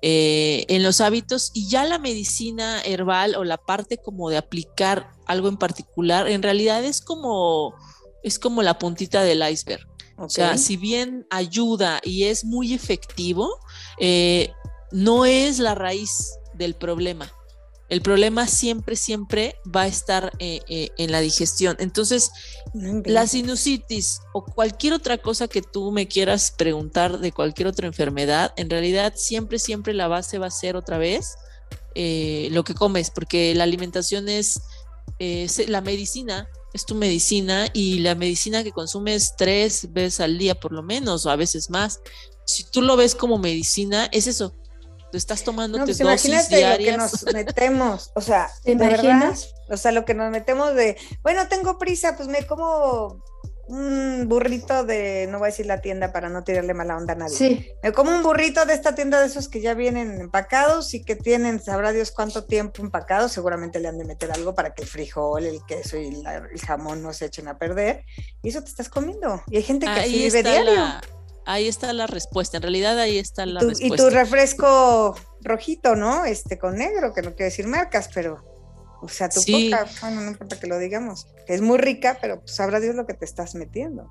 eh, 0.00 0.64
en 0.68 0.82
los 0.82 1.00
hábitos 1.00 1.50
y 1.54 1.68
ya 1.68 1.84
la 1.84 1.98
medicina 1.98 2.80
herbal 2.82 3.34
o 3.34 3.44
la 3.44 3.58
parte 3.58 3.98
como 3.98 4.30
de 4.30 4.36
aplicar 4.36 5.10
algo 5.26 5.48
en 5.48 5.56
particular, 5.56 6.28
en 6.28 6.42
realidad 6.42 6.84
es 6.84 7.00
como, 7.00 7.74
es 8.22 8.38
como 8.38 8.62
la 8.62 8.78
puntita 8.78 9.22
del 9.22 9.42
iceberg. 9.48 9.86
O 10.18 10.28
sea, 10.28 10.56
si 10.56 10.76
bien 10.76 11.26
ayuda 11.30 12.00
y 12.04 12.24
es 12.24 12.44
muy 12.44 12.74
efectivo, 12.74 13.58
eh, 13.98 14.52
no 14.92 15.24
es 15.24 15.58
la 15.58 15.74
raíz 15.74 16.34
del 16.54 16.74
problema. 16.74 17.32
El 17.92 18.00
problema 18.00 18.46
siempre, 18.46 18.96
siempre 18.96 19.56
va 19.64 19.82
a 19.82 19.86
estar 19.86 20.32
eh, 20.38 20.62
eh, 20.66 20.88
en 20.96 21.12
la 21.12 21.20
digestión. 21.20 21.76
Entonces, 21.78 22.30
la 23.04 23.26
sinusitis 23.26 24.22
o 24.32 24.46
cualquier 24.46 24.94
otra 24.94 25.18
cosa 25.18 25.46
que 25.46 25.60
tú 25.60 25.92
me 25.92 26.08
quieras 26.08 26.54
preguntar 26.56 27.18
de 27.18 27.32
cualquier 27.32 27.68
otra 27.68 27.86
enfermedad, 27.86 28.54
en 28.56 28.70
realidad 28.70 29.12
siempre, 29.14 29.58
siempre 29.58 29.92
la 29.92 30.08
base 30.08 30.38
va 30.38 30.46
a 30.46 30.50
ser 30.50 30.74
otra 30.74 30.96
vez 30.96 31.34
eh, 31.94 32.48
lo 32.52 32.64
que 32.64 32.72
comes, 32.72 33.10
porque 33.10 33.54
la 33.54 33.64
alimentación 33.64 34.30
es 34.30 34.62
la 35.68 35.82
medicina, 35.82 36.48
es 36.72 36.86
tu 36.86 36.94
medicina 36.94 37.66
y 37.74 37.98
la 37.98 38.14
medicina 38.14 38.64
que 38.64 38.72
consumes 38.72 39.34
tres 39.36 39.92
veces 39.92 40.20
al 40.20 40.38
día 40.38 40.54
por 40.54 40.72
lo 40.72 40.82
menos 40.82 41.26
o 41.26 41.30
a 41.30 41.36
veces 41.36 41.68
más. 41.68 42.00
Si 42.46 42.64
tú 42.64 42.80
lo 42.80 42.96
ves 42.96 43.14
como 43.14 43.36
medicina, 43.36 44.08
es 44.12 44.26
eso, 44.28 44.54
estás 45.18 45.44
tomando 45.44 45.78
no, 45.78 45.84
pues 45.84 46.00
imagínate 46.00 46.70
lo 46.70 46.78
que 46.78 46.96
nos 46.96 47.24
metemos, 47.34 48.12
o 48.14 48.20
sea, 48.20 48.50
¿te 48.62 48.72
imaginas? 48.72 49.54
o 49.68 49.76
sea, 49.76 49.92
lo 49.92 50.04
que 50.04 50.14
nos 50.14 50.30
metemos 50.30 50.74
de, 50.74 50.96
bueno, 51.22 51.48
tengo 51.48 51.78
prisa, 51.78 52.16
pues 52.16 52.28
me 52.28 52.46
como 52.46 53.22
un 53.72 54.28
burrito 54.28 54.84
de, 54.84 55.26
no 55.30 55.38
voy 55.38 55.46
a 55.46 55.50
decir 55.50 55.66
la 55.66 55.80
tienda 55.80 56.12
para 56.12 56.28
no 56.28 56.44
tirarle 56.44 56.74
mala 56.74 56.96
onda 56.96 57.14
a 57.14 57.16
nadie. 57.16 57.34
Sí. 57.34 57.68
Me 57.82 57.92
como 57.92 58.10
un 58.10 58.22
burrito 58.22 58.66
de 58.66 58.74
esta 58.74 58.94
tienda 58.94 59.20
de 59.20 59.26
esos 59.26 59.48
que 59.48 59.60
ya 59.60 59.72
vienen 59.74 60.20
empacados 60.20 60.92
y 60.92 61.02
que 61.02 61.16
tienen, 61.16 61.62
sabrá 61.62 61.92
Dios 61.92 62.10
cuánto 62.10 62.44
tiempo 62.44 62.82
empacados. 62.82 63.32
Seguramente 63.32 63.80
le 63.80 63.88
han 63.88 63.98
de 63.98 64.04
meter 64.04 64.30
algo 64.32 64.54
para 64.54 64.74
que 64.74 64.82
el 64.82 64.88
frijol, 64.88 65.46
el 65.46 65.64
queso 65.66 65.96
y 65.96 66.08
el 66.08 66.60
jamón 66.60 67.02
no 67.02 67.12
se 67.12 67.26
echen 67.26 67.48
a 67.48 67.58
perder. 67.58 68.04
Y 68.42 68.50
eso 68.50 68.62
te 68.62 68.68
estás 68.68 68.88
comiendo. 68.88 69.42
Y 69.48 69.56
hay 69.56 69.62
gente 69.62 69.86
que 69.86 69.92
ahí 69.92 70.24
vive 70.24 70.42
diario. 70.42 71.00
Ahí 71.46 71.68
está 71.68 71.92
la 71.92 72.06
respuesta. 72.06 72.56
En 72.56 72.62
realidad 72.62 72.98
ahí 72.98 73.18
está 73.18 73.46
la 73.46 73.60
respuesta. 73.60 73.86
Y 73.86 73.96
tu 73.96 74.10
refresco 74.10 75.14
rojito, 75.40 75.96
¿no? 75.96 76.24
Este 76.24 76.58
con 76.58 76.76
negro, 76.76 77.12
que 77.14 77.22
no 77.22 77.34
quiero 77.34 77.46
decir 77.46 77.66
marcas, 77.66 78.08
pero 78.12 78.42
o 79.02 79.08
sea, 79.08 79.28
tu 79.28 79.40
coca, 79.40 79.88
bueno, 80.00 80.20
no 80.20 80.30
importa 80.30 80.60
que 80.60 80.68
lo 80.68 80.78
digamos, 80.78 81.26
es 81.48 81.60
muy 81.60 81.78
rica, 81.78 82.18
pero 82.20 82.40
pues 82.40 82.54
sabrá 82.54 82.78
Dios 82.78 82.94
lo 82.94 83.04
que 83.04 83.14
te 83.14 83.24
estás 83.24 83.56
metiendo. 83.56 84.08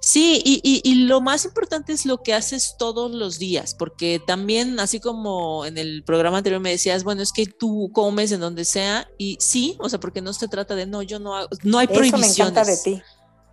Sí, 0.00 0.42
y, 0.44 0.94
lo 1.06 1.20
más 1.20 1.44
importante 1.44 1.92
es 1.92 2.04
lo 2.04 2.20
que 2.22 2.34
haces 2.34 2.74
todos 2.78 3.12
los 3.12 3.38
días, 3.38 3.74
porque 3.74 4.20
también, 4.26 4.80
así 4.80 4.98
como 4.98 5.64
en 5.64 5.78
el 5.78 6.02
programa 6.02 6.38
anterior 6.38 6.60
me 6.60 6.70
decías, 6.70 7.04
bueno, 7.04 7.22
es 7.22 7.32
que 7.32 7.46
tú 7.46 7.90
comes 7.92 8.32
en 8.32 8.40
donde 8.40 8.64
sea, 8.64 9.08
y 9.18 9.38
sí, 9.40 9.76
o 9.78 9.88
sea, 9.88 10.00
porque 10.00 10.20
no 10.20 10.32
se 10.32 10.48
trata 10.48 10.74
de 10.74 10.86
no, 10.86 11.02
yo 11.02 11.20
no 11.20 11.36
hago, 11.36 11.48
no 11.62 11.78
hay 11.78 11.86
prohibiciones. 11.86 12.30
Eso 12.32 12.42
me 12.42 12.50
encanta 12.50 12.64
de 12.64 12.76
ti. 12.76 13.02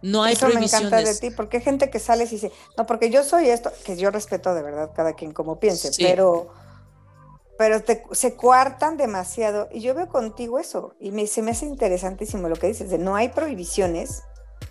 No 0.06 0.22
hay 0.22 0.34
Eso 0.34 0.48
me 0.50 0.64
encanta 0.64 1.02
de 1.02 1.16
ti, 1.16 1.32
porque 1.32 1.58
hay 1.58 1.64
gente 1.64 1.90
que 1.90 1.98
sale 1.98 2.26
y 2.26 2.28
dice, 2.28 2.52
no, 2.78 2.86
porque 2.86 3.10
yo 3.10 3.24
soy 3.24 3.50
esto, 3.50 3.72
que 3.84 3.98
yo 3.98 4.12
respeto 4.12 4.54
de 4.54 4.62
verdad 4.62 4.92
cada 4.96 5.14
quien 5.14 5.34
como 5.34 5.60
piense, 5.60 5.90
pero 5.98 6.54
pero 7.58 7.82
se 8.12 8.36
coartan 8.36 8.98
demasiado. 8.98 9.68
Y 9.72 9.80
yo 9.80 9.96
veo 9.96 10.08
contigo 10.08 10.60
eso, 10.60 10.94
y 11.00 11.10
me, 11.10 11.26
se 11.26 11.42
me 11.42 11.52
hace 11.52 11.66
interesantísimo 11.66 12.48
lo 12.50 12.56
que 12.56 12.68
dices, 12.68 12.92
de 12.92 13.00
no 13.00 13.16
hay 13.16 13.30
prohibiciones, 13.30 14.22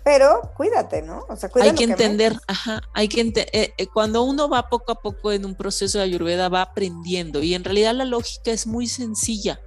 pero 0.05 0.53
cuídate, 0.55 1.01
¿no? 1.01 1.25
O 1.27 1.35
sea, 1.35 1.49
hay 1.55 1.73
que 1.73 1.83
entender, 1.83 2.37
ajá, 2.47 2.81
hay 2.93 3.09
que 3.09 3.19
eh, 3.19 3.73
eh, 3.77 3.87
cuando 3.93 4.23
uno 4.23 4.47
va 4.47 4.69
poco 4.69 4.93
a 4.93 5.01
poco 5.01 5.33
en 5.33 5.43
un 5.43 5.55
proceso 5.55 5.97
de 5.97 6.05
ayurveda 6.05 6.47
va 6.47 6.61
aprendiendo 6.61 7.43
y 7.43 7.55
en 7.55 7.65
realidad 7.65 7.93
la 7.93 8.05
lógica 8.05 8.51
es 8.51 8.67
muy 8.67 8.87
sencilla. 8.87 9.59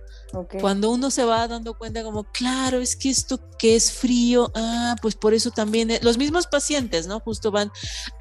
Cuando 0.60 0.90
uno 0.90 1.10
se 1.10 1.24
va 1.24 1.48
dando 1.48 1.74
cuenta 1.74 2.02
como, 2.02 2.24
claro, 2.24 2.80
es 2.80 2.96
que 2.96 3.08
esto 3.08 3.40
que 3.58 3.76
es 3.76 3.90
frío, 3.90 4.52
ah, 4.54 4.94
pues 5.00 5.14
por 5.14 5.32
eso 5.34 5.50
también, 5.50 5.90
eh, 5.90 6.00
los 6.02 6.18
mismos 6.18 6.46
pacientes, 6.46 7.06
¿no? 7.06 7.20
Justo 7.20 7.50
van, 7.50 7.72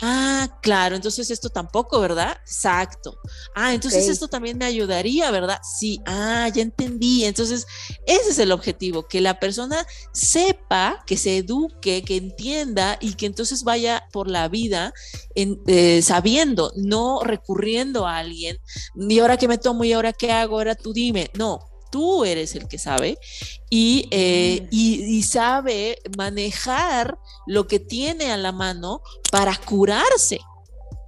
ah, 0.02 0.60
claro, 0.62 0.96
entonces 0.96 1.30
esto 1.30 1.50
tampoco, 1.50 2.00
¿verdad? 2.00 2.38
Exacto. 2.42 3.18
Ah, 3.56 3.74
entonces 3.74 4.08
esto 4.08 4.28
también 4.28 4.58
me 4.58 4.66
ayudaría, 4.66 5.30
¿verdad? 5.32 5.60
Sí, 5.64 6.00
ah, 6.06 6.50
ya 6.54 6.62
entendí. 6.62 7.26
Entonces, 7.26 7.68
ese 8.06 8.32
es 8.32 8.40
el 8.40 8.52
objetivo, 8.52 9.08
que 9.08 9.22
la 9.22 9.40
persona 9.40 9.86
sepa, 10.14 11.04
que 11.06 11.18
se 11.18 11.38
eduque, 11.38 12.04
que 12.04 12.16
entienda 12.16 12.98
y 13.02 13.14
que 13.14 13.26
entonces 13.26 13.64
vaya 13.64 14.08
por 14.12 14.30
la 14.30 14.48
vida 14.48 14.94
en, 15.36 15.62
eh, 15.68 16.02
sabiendo, 16.02 16.72
no 16.76 17.22
recurriendo 17.24 18.08
a 18.08 18.18
alguien, 18.18 18.60
y 18.96 19.20
ahora 19.20 19.38
que 19.38 19.48
me 19.48 19.58
tomo 19.58 19.84
y 19.84 19.94
ahora 19.94 20.14
qué 20.14 20.32
hago, 20.32 20.56
ahora 20.56 20.76
tú 20.76 20.94
dime, 20.94 21.30
no 21.36 21.60
tú 21.90 22.26
eres 22.26 22.56
el 22.56 22.68
que 22.68 22.78
sabe 22.78 23.18
eh, 23.70 24.68
y, 24.72 25.18
y, 25.18 25.24
sabe 25.24 26.00
manejar 26.18 27.18
lo 27.46 27.68
que 27.68 27.80
tiene 27.80 28.32
a 28.32 28.38
la 28.38 28.52
mano 28.52 29.02
para 29.32 29.56
curarse, 29.58 30.40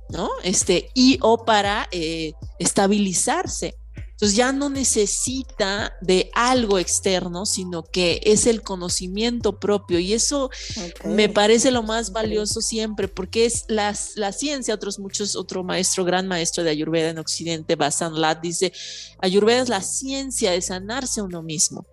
¿no? 0.09 0.29
Este, 0.43 0.89
y 0.93 1.19
o 1.21 1.45
para 1.45 1.87
eh, 1.91 2.33
estabilizarse. 2.59 3.75
Entonces 4.19 4.35
ya 4.35 4.51
no 4.51 4.69
necesita 4.69 5.93
de 6.01 6.29
algo 6.33 6.77
externo, 6.77 7.45
sino 7.45 7.83
que 7.83 8.19
es 8.25 8.47
el 8.47 8.63
conocimiento 8.63 9.61
propio. 9.61 9.97
Y 9.97 10.11
eso 10.11 10.49
me 11.05 11.29
parece 11.29 11.71
lo 11.71 11.83
más 11.83 12.11
valioso 12.11 12.59
siempre, 12.59 13.07
porque 13.07 13.45
es 13.45 13.63
la, 13.69 13.97
la 14.15 14.33
ciencia. 14.33 14.75
Otros 14.75 14.99
muchos, 14.99 15.37
otro 15.37 15.63
maestro, 15.63 16.03
gran 16.03 16.27
maestro 16.27 16.65
de 16.65 16.69
Ayurveda 16.69 17.11
en 17.11 17.19
Occidente, 17.19 17.77
Basan 17.77 18.19
Lat, 18.19 18.41
dice, 18.41 18.73
Ayurveda 19.19 19.61
es 19.61 19.69
la 19.69 19.81
ciencia 19.81 20.51
de 20.51 20.61
sanarse 20.61 21.21
a 21.21 21.23
uno 21.23 21.41
mismo. 21.41 21.87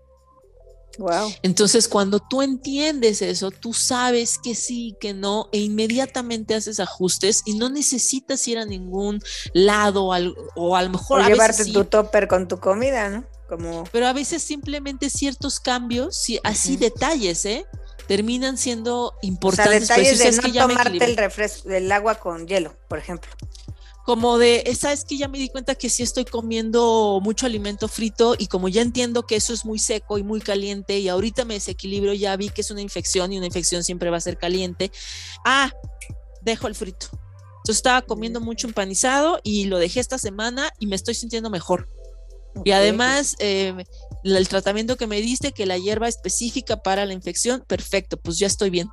Entonces, 1.42 1.88
cuando 1.88 2.20
tú 2.20 2.42
entiendes 2.42 3.22
eso, 3.22 3.50
tú 3.50 3.72
sabes 3.72 4.38
que 4.38 4.54
sí, 4.54 4.96
que 5.00 5.14
no, 5.14 5.48
e 5.52 5.58
inmediatamente 5.58 6.54
haces 6.54 6.80
ajustes 6.80 7.42
y 7.44 7.56
no 7.56 7.68
necesitas 7.68 8.46
ir 8.48 8.58
a 8.58 8.64
ningún 8.64 9.20
lado 9.52 10.06
o 10.06 10.76
a 10.76 10.82
lo 10.82 10.90
mejor. 10.90 11.20
O 11.20 11.26
llevarte 11.26 11.64
tu 11.66 11.84
topper 11.84 12.28
con 12.28 12.48
tu 12.48 12.58
comida, 12.58 13.08
¿no? 13.08 13.24
Como... 13.48 13.84
Pero 13.92 14.06
a 14.08 14.12
veces 14.12 14.42
simplemente 14.42 15.08
ciertos 15.08 15.60
cambios, 15.60 16.26
así 16.42 16.76
detalles, 16.76 17.44
¿eh? 17.44 17.64
terminan 18.08 18.56
siendo 18.56 19.14
importantes. 19.22 19.84
O 19.84 19.86
sea, 19.86 19.96
detalles 19.96 20.42
de 20.42 20.50
no 20.50 20.68
tomarte 20.68 21.04
el 21.04 21.16
refresco, 21.16 21.70
el 21.70 21.90
agua 21.90 22.16
con 22.16 22.46
hielo, 22.46 22.76
por 22.88 22.98
ejemplo 22.98 23.30
como 24.06 24.38
de, 24.38 24.72
sabes 24.78 25.04
que 25.04 25.16
ya 25.18 25.26
me 25.26 25.36
di 25.36 25.48
cuenta 25.48 25.74
que 25.74 25.90
sí 25.90 26.04
estoy 26.04 26.24
comiendo 26.24 27.18
mucho 27.24 27.44
alimento 27.44 27.88
frito 27.88 28.36
y 28.38 28.46
como 28.46 28.68
ya 28.68 28.80
entiendo 28.80 29.26
que 29.26 29.34
eso 29.34 29.52
es 29.52 29.64
muy 29.64 29.80
seco 29.80 30.16
y 30.16 30.22
muy 30.22 30.40
caliente 30.40 31.00
y 31.00 31.08
ahorita 31.08 31.44
me 31.44 31.54
desequilibro, 31.54 32.14
ya 32.14 32.36
vi 32.36 32.50
que 32.50 32.60
es 32.60 32.70
una 32.70 32.80
infección 32.80 33.32
y 33.32 33.38
una 33.38 33.46
infección 33.46 33.82
siempre 33.82 34.08
va 34.08 34.18
a 34.18 34.20
ser 34.20 34.38
caliente, 34.38 34.92
ah, 35.44 35.72
dejo 36.40 36.68
el 36.68 36.76
frito. 36.76 37.08
Entonces 37.10 37.78
estaba 37.78 38.00
comiendo 38.02 38.40
mucho 38.40 38.68
empanizado 38.68 39.40
y 39.42 39.64
lo 39.64 39.76
dejé 39.76 39.98
esta 39.98 40.18
semana 40.18 40.70
y 40.78 40.86
me 40.86 40.94
estoy 40.94 41.14
sintiendo 41.14 41.50
mejor. 41.50 41.88
Y 42.64 42.70
además, 42.70 43.34
eh, 43.40 43.74
el 44.22 44.48
tratamiento 44.48 44.96
que 44.96 45.08
me 45.08 45.20
diste, 45.20 45.50
que 45.50 45.66
la 45.66 45.78
hierba 45.78 46.06
específica 46.06 46.76
para 46.76 47.06
la 47.06 47.12
infección, 47.12 47.64
perfecto, 47.66 48.18
pues 48.18 48.38
ya 48.38 48.46
estoy 48.46 48.70
bien. 48.70 48.88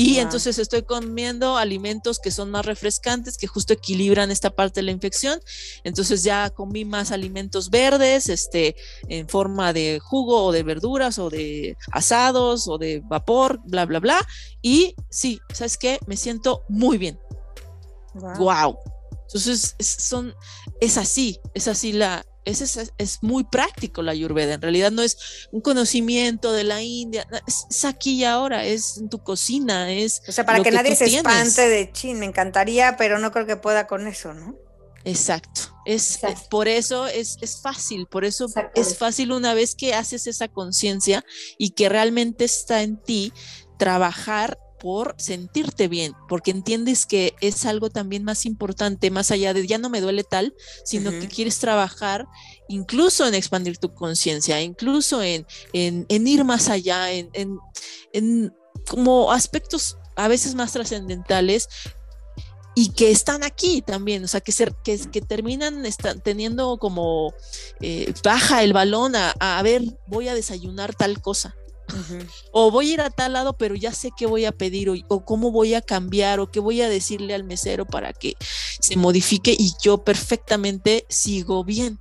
Y 0.00 0.20
entonces 0.20 0.60
estoy 0.60 0.82
comiendo 0.82 1.56
alimentos 1.56 2.20
que 2.20 2.30
son 2.30 2.52
más 2.52 2.64
refrescantes, 2.64 3.36
que 3.36 3.48
justo 3.48 3.72
equilibran 3.72 4.30
esta 4.30 4.50
parte 4.50 4.78
de 4.78 4.84
la 4.84 4.92
infección. 4.92 5.40
Entonces 5.82 6.22
ya 6.22 6.50
comí 6.50 6.84
más 6.84 7.10
alimentos 7.10 7.68
verdes, 7.68 8.28
este, 8.28 8.76
en 9.08 9.28
forma 9.28 9.72
de 9.72 9.98
jugo 9.98 10.44
o 10.44 10.52
de 10.52 10.62
verduras 10.62 11.18
o 11.18 11.30
de 11.30 11.76
asados 11.90 12.68
o 12.68 12.78
de 12.78 13.02
vapor, 13.08 13.58
bla, 13.64 13.86
bla, 13.86 13.98
bla. 13.98 14.24
Y 14.62 14.94
sí, 15.10 15.40
¿sabes 15.52 15.76
qué? 15.76 15.98
Me 16.06 16.16
siento 16.16 16.62
muy 16.68 16.96
bien. 16.96 17.18
Wow. 18.14 18.78
Entonces 19.22 19.74
son, 19.80 20.32
es 20.80 20.96
así, 20.96 21.40
es 21.54 21.66
así 21.66 21.92
la, 21.92 22.24
es, 22.44 23.18
muy 23.22 23.44
práctico 23.44 24.02
la 24.02 24.12
ayurveda. 24.12 24.54
En 24.54 24.62
realidad 24.62 24.90
no 24.90 25.02
es 25.02 25.48
un 25.52 25.60
conocimiento 25.60 26.52
de 26.52 26.64
la 26.64 26.82
India, 26.82 27.26
es, 27.46 27.84
aquí 27.84 28.12
y 28.14 28.24
ahora, 28.24 28.64
es 28.64 28.98
en 28.98 29.08
tu 29.08 29.22
cocina, 29.22 29.92
es. 29.92 30.22
O 30.28 30.32
sea, 30.32 30.44
para 30.44 30.62
que, 30.62 30.70
nadie 30.70 30.96
se 30.96 31.04
espante 31.06 31.68
de 31.68 31.92
chin, 31.92 32.18
me 32.18 32.26
encantaría, 32.26 32.96
pero 32.96 33.18
no 33.18 33.32
creo 33.32 33.46
que 33.46 33.56
pueda 33.56 33.86
con 33.86 34.06
eso, 34.06 34.34
¿no? 34.34 34.56
Exacto. 35.04 35.62
Es, 35.84 36.20
por 36.50 36.68
eso 36.68 37.06
es, 37.06 37.38
es, 37.40 37.62
fácil, 37.62 38.06
por 38.06 38.26
eso 38.26 38.46
es 38.74 38.98
fácil 38.98 39.32
una 39.32 39.54
vez 39.54 39.74
que 39.74 39.94
haces 39.94 40.26
esa 40.26 40.48
conciencia 40.48 41.24
y 41.56 41.70
que 41.70 41.88
realmente 41.88 42.44
está 42.44 42.82
en 42.82 43.02
ti 43.02 43.32
trabajar 43.78 44.58
por 44.78 45.14
sentirte 45.18 45.88
bien, 45.88 46.14
porque 46.28 46.50
entiendes 46.50 47.06
que 47.06 47.34
es 47.40 47.66
algo 47.66 47.90
también 47.90 48.24
más 48.24 48.46
importante, 48.46 49.10
más 49.10 49.30
allá 49.30 49.52
de 49.54 49.66
ya 49.66 49.78
no 49.78 49.90
me 49.90 50.00
duele 50.00 50.24
tal, 50.24 50.54
sino 50.84 51.10
que 51.10 51.28
quieres 51.28 51.58
trabajar 51.58 52.26
incluso 52.68 53.26
en 53.26 53.34
expandir 53.34 53.78
tu 53.78 53.92
conciencia, 53.94 54.60
incluso 54.60 55.22
en, 55.22 55.46
en, 55.72 56.26
ir 56.26 56.44
más 56.44 56.68
allá, 56.68 57.10
en, 57.12 57.30
en, 58.12 58.52
como 58.88 59.32
aspectos 59.32 59.96
a 60.16 60.28
veces 60.28 60.54
más 60.54 60.72
trascendentales 60.72 61.68
y 62.74 62.90
que 62.90 63.10
están 63.10 63.42
aquí 63.42 63.82
también, 63.82 64.22
o 64.22 64.28
sea, 64.28 64.40
que, 64.40 64.52
ser, 64.52 64.72
que, 64.84 64.98
que 65.10 65.20
terminan 65.20 65.82
teniendo 66.22 66.78
como 66.78 67.34
eh, 67.80 68.14
baja 68.22 68.62
el 68.62 68.72
balón 68.72 69.16
a, 69.16 69.34
a, 69.40 69.60
ver, 69.62 69.82
voy 70.06 70.28
a 70.28 70.34
desayunar 70.34 70.94
tal 70.94 71.20
cosa, 71.20 71.56
o 72.52 72.70
voy 72.70 72.90
a 72.90 72.94
ir 72.94 73.00
a 73.00 73.10
tal 73.10 73.32
lado, 73.32 73.56
pero 73.56 73.74
ya 73.74 73.92
sé 73.92 74.10
qué 74.16 74.26
voy 74.26 74.44
a 74.44 74.52
pedir 74.52 74.90
o, 75.08 75.24
cómo 75.24 75.50
voy 75.50 75.74
a 75.74 75.82
cambiar 75.82 76.40
o 76.40 76.50
qué 76.50 76.60
voy 76.60 76.82
a 76.82 76.88
decirle 76.88 77.34
al 77.34 77.44
mesero 77.44 77.86
para 77.86 78.12
que 78.12 78.34
se 78.80 78.96
modifique 78.96 79.54
y 79.58 79.72
yo 79.82 80.04
perfectamente 80.04 81.06
sigo 81.08 81.64
bien. 81.64 81.98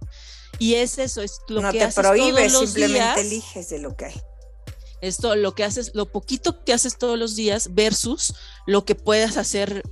Y 0.59 0.75
es 0.75 0.97
eso, 0.97 1.21
es 1.21 1.39
lo 1.47 1.71
que 1.71 1.79
te 1.79 1.91
prohíbes, 1.93 2.51
simplemente 2.57 3.21
eliges 3.21 3.69
de 3.69 3.79
lo 3.79 3.95
que 3.95 4.05
hay. 4.05 4.21
Esto, 4.99 5.35
lo 5.35 5.53
que 5.53 5.63
haces, 5.63 5.91
lo 5.93 6.11
poquito 6.11 6.63
que 6.63 6.73
haces 6.73 6.97
todos 6.97 7.19
los 7.19 7.35
días 7.35 7.75
versus 7.75 8.33
lo 8.65 8.83
que 8.83 8.95
puedas 8.95 9.37
hacer 9.37 9.83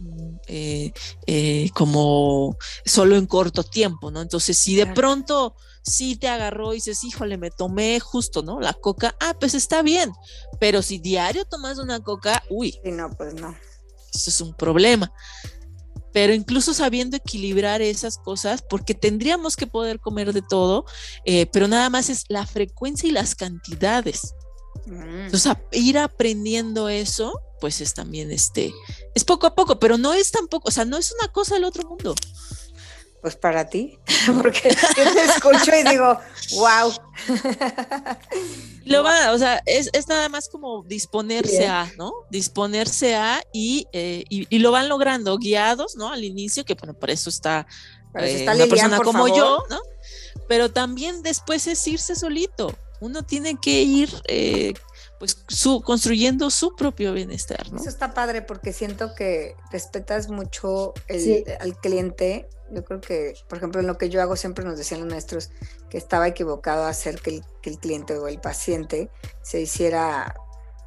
eh, 0.47 0.93
eh, 1.27 1.69
como 1.75 2.58
solo 2.86 3.15
en 3.15 3.27
corto 3.27 3.63
tiempo, 3.63 4.10
¿no? 4.10 4.21
Entonces, 4.21 4.58
si 4.58 4.75
de 4.75 4.88
pronto 4.88 5.55
sí 5.86 6.15
te 6.15 6.28
agarró 6.28 6.74
y 6.74 6.78
dices, 6.78 7.04
híjole, 7.04 7.38
me 7.38 7.52
tomé 7.52 8.00
justo, 8.00 8.41
¿no? 8.41 8.60
La 8.60 8.74
coca, 8.74 9.15
ah, 9.19 9.36
pues 9.39 9.54
está 9.54 9.82
bien, 9.82 10.12
pero 10.60 10.82
si 10.82 10.98
diario 10.98 11.45
tomas 11.45 11.78
una 11.78 12.00
coca, 12.00 12.43
uy. 12.50 12.80
Sí, 12.84 12.91
no, 12.91 13.10
pues 13.12 13.36
no. 13.36 13.56
Eso 14.13 14.30
es 14.30 14.41
un 14.41 14.54
problema. 14.54 15.12
Pero 16.12 16.34
incluso 16.34 16.74
sabiendo 16.74 17.17
equilibrar 17.17 17.82
esas 17.82 18.17
cosas, 18.17 18.63
porque 18.67 18.93
tendríamos 18.93 19.56
que 19.56 19.67
poder 19.67 20.00
comer 20.00 20.34
de 20.34 20.41
todo, 20.41 20.86
eh, 21.26 21.45
pero 21.48 21.67
nada 21.67 21.89
más 21.89 22.10
es 22.10 22.24
la 22.30 22.45
frecuencia 22.48 23.08
y 23.08 23.12
las 23.12 23.36
cantidades. 23.36 24.34
Mm. 24.86 25.26
Entonces, 25.26 25.54
ir 25.74 25.98
aprendiendo 25.98 26.89
eso, 26.89 27.38
pues 27.60 27.82
es 27.82 27.93
también 27.93 28.32
este, 28.32 28.74
es 29.13 29.24
poco 29.24 29.48
a 29.48 29.56
poco, 29.56 29.78
pero 29.80 29.98
no 29.98 30.13
es 30.13 30.32
tampoco, 30.32 30.69
o 30.69 30.71
sea, 30.71 30.86
no 30.86 30.98
es 30.98 31.13
una 31.19 31.32
cosa 31.32 31.56
del 31.56 31.65
otro 31.65 31.88
mundo. 31.88 32.15
Pues 33.25 33.38
para 33.38 33.67
ti, 33.67 33.97
porque 34.43 34.69
yo 34.69 35.13
te 35.13 35.23
escucho 35.23 35.71
y 35.75 35.89
digo, 35.89 36.15
wow. 36.57 36.93
Lo 38.85 39.01
va, 39.01 39.31
o 39.31 39.38
sea, 39.39 39.63
es, 39.65 39.89
nada 40.07 40.29
más 40.29 40.47
como 40.47 40.83
disponerse 40.83 41.65
a, 41.65 41.91
¿no? 41.97 42.13
Disponerse 42.29 43.15
a 43.15 43.43
y, 43.51 43.88
eh, 43.93 44.25
y, 44.29 44.59
lo 44.59 44.71
van 44.71 44.89
logrando 44.89 45.39
guiados, 45.39 45.95
¿no? 45.95 46.09
Al 46.09 46.23
inicio, 46.23 46.65
que 46.65 46.75
bueno, 46.75 46.93
por 46.93 47.09
eso 47.09 47.31
está, 47.31 47.65
eh, 48.13 48.45
una 48.47 48.67
persona 48.67 48.99
como 48.99 49.27
yo, 49.27 49.63
¿no? 49.71 49.79
Pero 50.47 50.69
también 50.69 51.23
después 51.23 51.65
es 51.65 51.88
irse 51.88 52.15
solito. 52.15 52.75
Uno 52.99 53.23
tiene 53.23 53.57
que 53.59 53.81
ir 53.81 54.13
eh, 54.27 54.75
pues 55.17 55.43
su, 55.47 55.81
construyendo 55.81 56.51
su 56.51 56.75
propio 56.75 57.11
bienestar. 57.13 57.71
¿no? 57.71 57.79
Eso 57.79 57.89
está 57.89 58.13
padre 58.13 58.43
porque 58.43 58.71
siento 58.71 59.15
que 59.15 59.55
respetas 59.71 60.29
mucho 60.29 60.93
el, 61.07 61.43
al 61.59 61.75
cliente. 61.79 62.47
Yo 62.71 62.84
creo 62.84 62.99
que, 62.99 63.34
por 63.47 63.58
ejemplo, 63.58 63.80
en 63.80 63.88
lo 63.88 63.97
que 63.97 64.10
yo 64.10 64.21
hago 64.21 64.36
siempre 64.36 64.65
nos 64.65 64.78
decían 64.78 65.01
los 65.01 65.10
maestros 65.10 65.51
que 65.89 65.97
estaba 65.97 66.28
equivocado 66.28 66.86
hacer 66.86 67.21
que 67.21 67.41
el, 67.63 67.80
cliente 67.80 68.17
o 68.17 68.28
el 68.28 68.39
paciente 68.39 69.10
se 69.43 69.62
hiciera, 69.62 70.36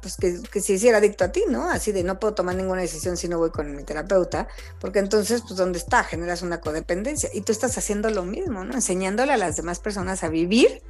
pues 0.01 0.17
que, 0.17 0.61
se 0.61 0.73
hiciera 0.73 0.97
adicto 0.97 1.23
a 1.23 1.31
ti, 1.31 1.43
¿no? 1.49 1.69
Así 1.69 1.91
de 1.91 2.03
no 2.03 2.19
puedo 2.19 2.33
tomar 2.33 2.55
ninguna 2.55 2.81
decisión 2.81 3.15
si 3.15 3.27
no 3.27 3.37
voy 3.37 3.51
con 3.51 3.75
mi 3.75 3.83
terapeuta, 3.83 4.47
porque 4.79 4.99
entonces, 4.99 5.41
pues, 5.41 5.55
¿dónde 5.55 5.79
está? 5.79 6.03
Generas 6.03 6.41
una 6.41 6.59
codependencia. 6.59 7.29
Y 7.33 7.41
tú 7.41 7.51
estás 7.51 7.77
haciendo 7.77 8.09
lo 8.09 8.23
mismo, 8.23 8.65
¿no? 8.65 8.73
Enseñándole 8.73 9.33
a 9.33 9.37
las 9.37 9.55
demás 9.55 9.79
personas 9.79 10.23
a 10.23 10.29
vivir 10.29 10.83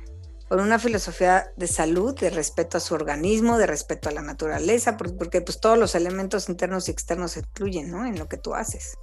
con 0.49 0.59
una 0.59 0.79
filosofía 0.79 1.53
de 1.57 1.67
salud, 1.67 2.19
de 2.19 2.31
respeto 2.31 2.77
a 2.77 2.81
su 2.81 2.95
organismo, 2.95 3.59
de 3.59 3.67
respeto 3.67 4.09
a 4.09 4.11
la 4.11 4.23
naturaleza, 4.23 4.97
porque, 4.97 5.41
pues 5.41 5.59
todos 5.59 5.77
los 5.77 5.93
elementos 5.93 6.49
internos 6.49 6.87
y 6.87 6.91
externos 6.91 7.33
se 7.33 7.41
incluyen, 7.41 7.91
¿no? 7.91 8.05
En 8.07 8.17
lo 8.17 8.27
que 8.27 8.37
tú 8.37 8.55
haces. 8.55 8.97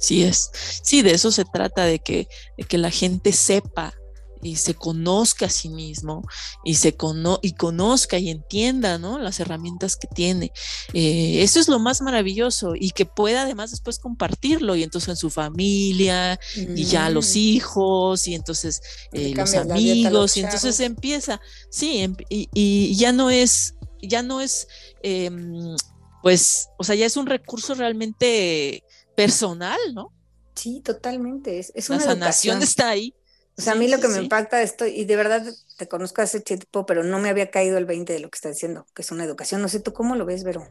Sí 0.00 0.24
es. 0.24 0.50
Sí, 0.82 1.02
de 1.02 1.12
eso 1.12 1.30
se 1.30 1.44
trata, 1.44 1.84
de 1.84 2.00
que, 2.00 2.26
de 2.56 2.64
que 2.64 2.78
la 2.78 2.90
gente 2.90 3.32
sepa 3.32 3.94
y 4.42 4.56
se 4.56 4.74
conozca 4.74 5.46
a 5.46 5.50
sí 5.50 5.68
mismo 5.68 6.22
y 6.64 6.76
se 6.76 6.96
cono 6.96 7.38
y 7.42 7.52
conozca 7.52 8.18
y 8.18 8.30
entienda 8.30 8.98
¿no? 8.98 9.18
las 9.18 9.40
herramientas 9.40 9.96
que 9.96 10.08
tiene. 10.08 10.52
Eh, 10.94 11.42
eso 11.42 11.60
es 11.60 11.68
lo 11.68 11.78
más 11.78 12.00
maravilloso 12.00 12.72
y 12.74 12.90
que 12.90 13.04
pueda 13.04 13.42
además 13.42 13.70
después 13.70 13.98
compartirlo 13.98 14.76
y 14.76 14.82
entonces 14.82 15.10
en 15.10 15.16
su 15.16 15.30
familia 15.30 16.40
y 16.56 16.84
ya 16.84 17.10
los 17.10 17.34
mm. 17.34 17.38
hijos 17.38 18.26
y 18.26 18.34
entonces 18.34 18.80
eh, 19.12 19.34
los 19.34 19.54
amigos 19.54 20.36
y 20.36 20.40
entonces 20.40 20.80
empieza, 20.80 21.40
sí, 21.68 21.98
em, 21.98 22.16
y, 22.30 22.96
ya 22.96 23.12
no 23.12 23.30
es, 23.30 23.74
ya 24.02 24.22
no 24.22 24.40
es, 24.40 24.66
em, 25.02 25.76
pues, 26.22 26.68
o 26.78 26.84
sea, 26.84 26.94
ya 26.94 27.06
es 27.06 27.16
un 27.16 27.26
recurso 27.26 27.74
realmente 27.74 28.84
personal, 29.24 29.78
¿no? 29.94 30.12
Sí, 30.54 30.80
totalmente. 30.80 31.58
Es, 31.58 31.72
es 31.74 31.90
una 31.90 31.98
La 31.98 32.04
sanación 32.04 32.62
está 32.62 32.90
ahí. 32.90 33.14
O 33.58 33.62
sea, 33.62 33.74
a 33.74 33.76
mí 33.76 33.88
lo 33.88 33.98
que 33.98 34.08
me 34.08 34.22
impacta 34.22 34.62
esto, 34.62 34.86
y 34.86 35.04
de 35.04 35.16
verdad 35.16 35.44
te 35.76 35.86
conozco 35.86 36.22
hace 36.22 36.40
tiempo, 36.40 36.86
pero 36.86 37.04
no 37.04 37.18
me 37.18 37.28
había 37.28 37.50
caído 37.50 37.76
el 37.76 37.84
20 37.84 38.12
de 38.12 38.20
lo 38.20 38.30
que 38.30 38.36
está 38.36 38.48
diciendo, 38.48 38.86
que 38.94 39.02
es 39.02 39.10
una 39.10 39.24
educación. 39.24 39.60
No 39.60 39.68
sé 39.68 39.80
tú 39.80 39.92
cómo 39.92 40.16
lo 40.16 40.24
ves, 40.24 40.44
Vero. 40.44 40.66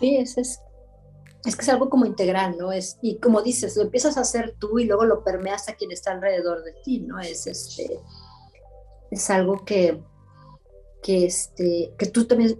Sí, 0.00 0.16
es, 0.16 0.38
es, 0.38 0.60
es 1.44 1.56
que 1.56 1.62
es 1.62 1.68
algo 1.68 1.90
como 1.90 2.06
integral, 2.06 2.56
¿no? 2.56 2.72
Es, 2.72 2.98
y 3.02 3.18
como 3.18 3.42
dices, 3.42 3.76
lo 3.76 3.82
empiezas 3.82 4.16
a 4.16 4.22
hacer 4.22 4.56
tú 4.58 4.78
y 4.78 4.84
luego 4.84 5.04
lo 5.04 5.22
permeas 5.22 5.68
a 5.68 5.74
quien 5.74 5.92
está 5.92 6.12
alrededor 6.12 6.64
de 6.64 6.72
ti, 6.82 7.00
¿no? 7.00 7.20
Es, 7.20 7.46
este, 7.46 8.00
es 9.10 9.28
algo 9.28 9.64
que, 9.66 10.02
que, 11.02 11.26
este, 11.26 11.92
que 11.98 12.06
tú 12.06 12.26
también 12.26 12.58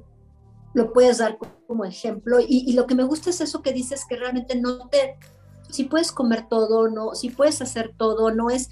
lo 0.79 0.93
puedes 0.93 1.19
dar 1.19 1.39
como 1.67 1.85
ejemplo. 1.85 2.41
Y, 2.41 2.65
y 2.67 2.73
lo 2.73 2.87
que 2.87 2.95
me 2.95 3.05
gusta 3.05 3.31
es 3.31 3.41
eso 3.41 3.61
que 3.61 3.73
dices, 3.73 4.05
que 4.09 4.17
realmente 4.17 4.57
no 4.57 4.89
te, 4.89 5.17
si 5.71 5.85
puedes 5.85 6.13
comer 6.13 6.49
todo, 6.49 6.89
no, 6.89 7.15
si 7.15 7.31
puedes 7.31 7.61
hacer 7.61 7.93
todo, 7.97 8.31
no 8.31 8.49
es 8.49 8.71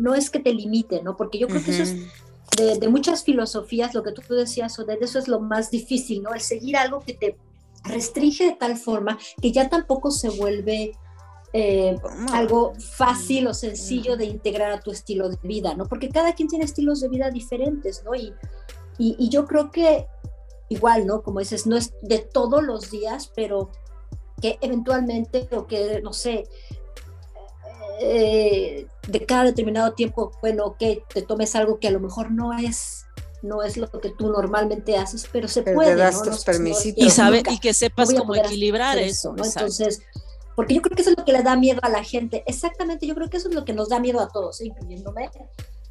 no 0.00 0.14
es 0.14 0.30
que 0.30 0.40
te 0.40 0.52
limite, 0.52 1.02
¿no? 1.02 1.16
Porque 1.16 1.38
yo 1.38 1.46
creo 1.46 1.62
que 1.62 1.70
eso 1.72 1.82
es 1.82 2.80
de, 2.80 2.88
muchas 2.88 3.22
filosofías, 3.22 3.94
lo 3.94 4.02
que 4.02 4.12
tú 4.12 4.22
decías, 4.34 4.78
o 4.78 4.84
de 4.84 4.98
eso 5.00 5.18
es 5.18 5.28
lo 5.28 5.40
más 5.40 5.70
difícil, 5.70 6.22
¿no? 6.22 6.34
El 6.34 6.40
seguir 6.40 6.76
algo 6.76 7.00
que 7.00 7.14
te 7.14 7.36
restringe 7.84 8.44
de 8.44 8.52
tal 8.52 8.76
forma 8.76 9.18
que 9.40 9.52
ya 9.52 9.68
tampoco 9.68 10.10
se 10.10 10.28
vuelve 10.28 10.92
eh, 11.52 11.96
algo 12.32 12.74
fácil 12.78 13.46
o 13.46 13.54
sencillo 13.54 14.16
de 14.16 14.26
integrar 14.26 14.72
a 14.72 14.80
tu 14.80 14.90
estilo 14.90 15.28
de 15.28 15.38
vida, 15.42 15.74
¿no? 15.74 15.86
Porque 15.86 16.08
cada 16.08 16.32
quien 16.34 16.48
tiene 16.48 16.64
estilos 16.64 17.00
de 17.00 17.08
vida 17.08 17.30
diferentes, 17.30 18.02
¿no? 18.04 18.14
Y, 18.14 18.34
y, 18.98 19.28
yo 19.30 19.46
creo 19.46 19.70
que 19.70 20.06
igual, 20.70 21.06
¿no? 21.06 21.22
Como 21.22 21.40
dices, 21.40 21.66
no 21.66 21.76
es 21.76 21.92
de 22.00 22.20
todos 22.20 22.62
los 22.62 22.90
días, 22.90 23.30
pero 23.36 23.70
que 24.40 24.58
eventualmente 24.62 25.46
o 25.52 25.66
que, 25.66 26.00
no 26.02 26.14
sé, 26.14 26.48
eh, 28.00 28.86
de 29.06 29.26
cada 29.26 29.44
determinado 29.44 29.92
tiempo, 29.92 30.32
bueno, 30.40 30.76
que 30.78 31.04
te 31.12 31.20
tomes 31.20 31.54
algo 31.54 31.78
que 31.78 31.88
a 31.88 31.90
lo 31.90 32.00
mejor 32.00 32.30
no 32.30 32.56
es 32.56 33.04
no 33.42 33.62
es 33.62 33.78
lo 33.78 33.90
que 33.90 34.10
tú 34.10 34.28
normalmente 34.28 34.96
haces, 34.98 35.26
pero 35.32 35.48
se 35.48 35.62
puede. 35.62 35.96
das 35.96 36.22
¿no? 36.24 36.36
permisitos. 36.44 37.02
y, 37.02 37.10
sabe, 37.10 37.42
y 37.50 37.58
que 37.58 37.72
sepas 37.72 38.12
cómo 38.12 38.34
equilibrar 38.34 38.98
eso. 38.98 39.34
Entonces, 39.36 40.02
porque 40.54 40.74
yo 40.74 40.82
creo 40.82 40.94
que 40.94 41.02
eso 41.02 41.12
es 41.12 41.18
lo 41.18 41.24
que 41.24 41.32
le 41.32 41.42
da 41.42 41.56
miedo 41.56 41.80
a 41.82 41.88
la 41.88 42.04
gente. 42.04 42.44
Exactamente, 42.46 43.06
yo 43.06 43.14
creo 43.14 43.30
que 43.30 43.38
eso 43.38 43.48
es 43.48 43.54
lo 43.54 43.64
que 43.64 43.72
nos 43.72 43.88
da 43.88 43.98
miedo 43.98 44.20
a 44.20 44.28
todos, 44.28 44.60
incluyéndome, 44.60 45.30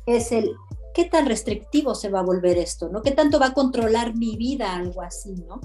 es 0.06 0.32
el 0.32 0.56
qué 0.94 1.06
tan 1.06 1.26
restrictivo 1.26 1.96
se 1.96 2.10
va 2.10 2.20
a 2.20 2.24
volver 2.24 2.58
esto, 2.58 2.90
¿no? 2.90 3.02
¿Qué 3.02 3.12
tanto 3.12 3.40
va 3.40 3.48
a 3.48 3.54
controlar 3.54 4.16
mi 4.16 4.36
vida 4.36 4.76
algo 4.76 5.02
así, 5.02 5.36
¿no? 5.48 5.62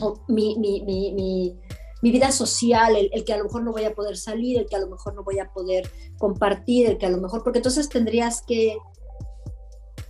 o 0.00 0.20
mi, 0.28 0.56
mi, 0.58 0.82
mi 0.82 1.58
mi 2.04 2.10
vida 2.10 2.30
social, 2.32 2.96
el, 2.96 3.24
que 3.24 3.32
a 3.32 3.38
lo 3.38 3.44
mejor 3.44 3.62
no 3.62 3.72
voy 3.72 3.84
a 3.84 3.94
poder 3.94 4.18
salir, 4.18 4.58
el 4.58 4.66
que 4.66 4.76
a 4.76 4.78
lo 4.78 4.90
mejor 4.90 5.14
no 5.14 5.24
voy 5.24 5.38
a 5.38 5.50
poder 5.50 5.90
compartir, 6.18 6.86
el 6.86 6.98
que 6.98 7.06
a 7.06 7.10
lo 7.10 7.16
mejor, 7.16 7.42
porque 7.42 7.60
entonces 7.60 7.88
tendrías 7.88 8.42
que, 8.42 8.76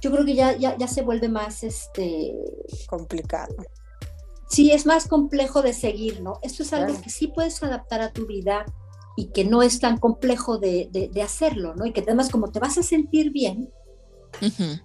yo 0.00 0.10
creo 0.10 0.24
que 0.24 0.34
ya, 0.34 0.56
ya, 0.56 0.88
se 0.88 1.02
vuelve 1.02 1.28
más 1.28 1.62
este 1.62 2.34
complicado. 2.88 3.54
Sí, 4.48 4.72
es 4.72 4.86
más 4.86 5.06
complejo 5.06 5.62
de 5.62 5.72
seguir, 5.72 6.20
¿no? 6.20 6.40
Esto 6.42 6.64
es 6.64 6.72
algo 6.72 7.00
que 7.00 7.10
sí 7.10 7.28
puedes 7.28 7.62
adaptar 7.62 8.00
a 8.00 8.12
tu 8.12 8.26
vida 8.26 8.66
y 9.16 9.26
que 9.26 9.44
no 9.44 9.62
es 9.62 9.78
tan 9.78 9.98
complejo 9.98 10.58
de, 10.58 10.88
de, 10.90 11.22
hacerlo, 11.22 11.76
¿no? 11.76 11.86
Y 11.86 11.92
que 11.92 12.00
además 12.00 12.28
como 12.28 12.50
te 12.50 12.58
vas 12.58 12.76
a 12.76 12.82
sentir 12.82 13.30
bien, 13.30 13.72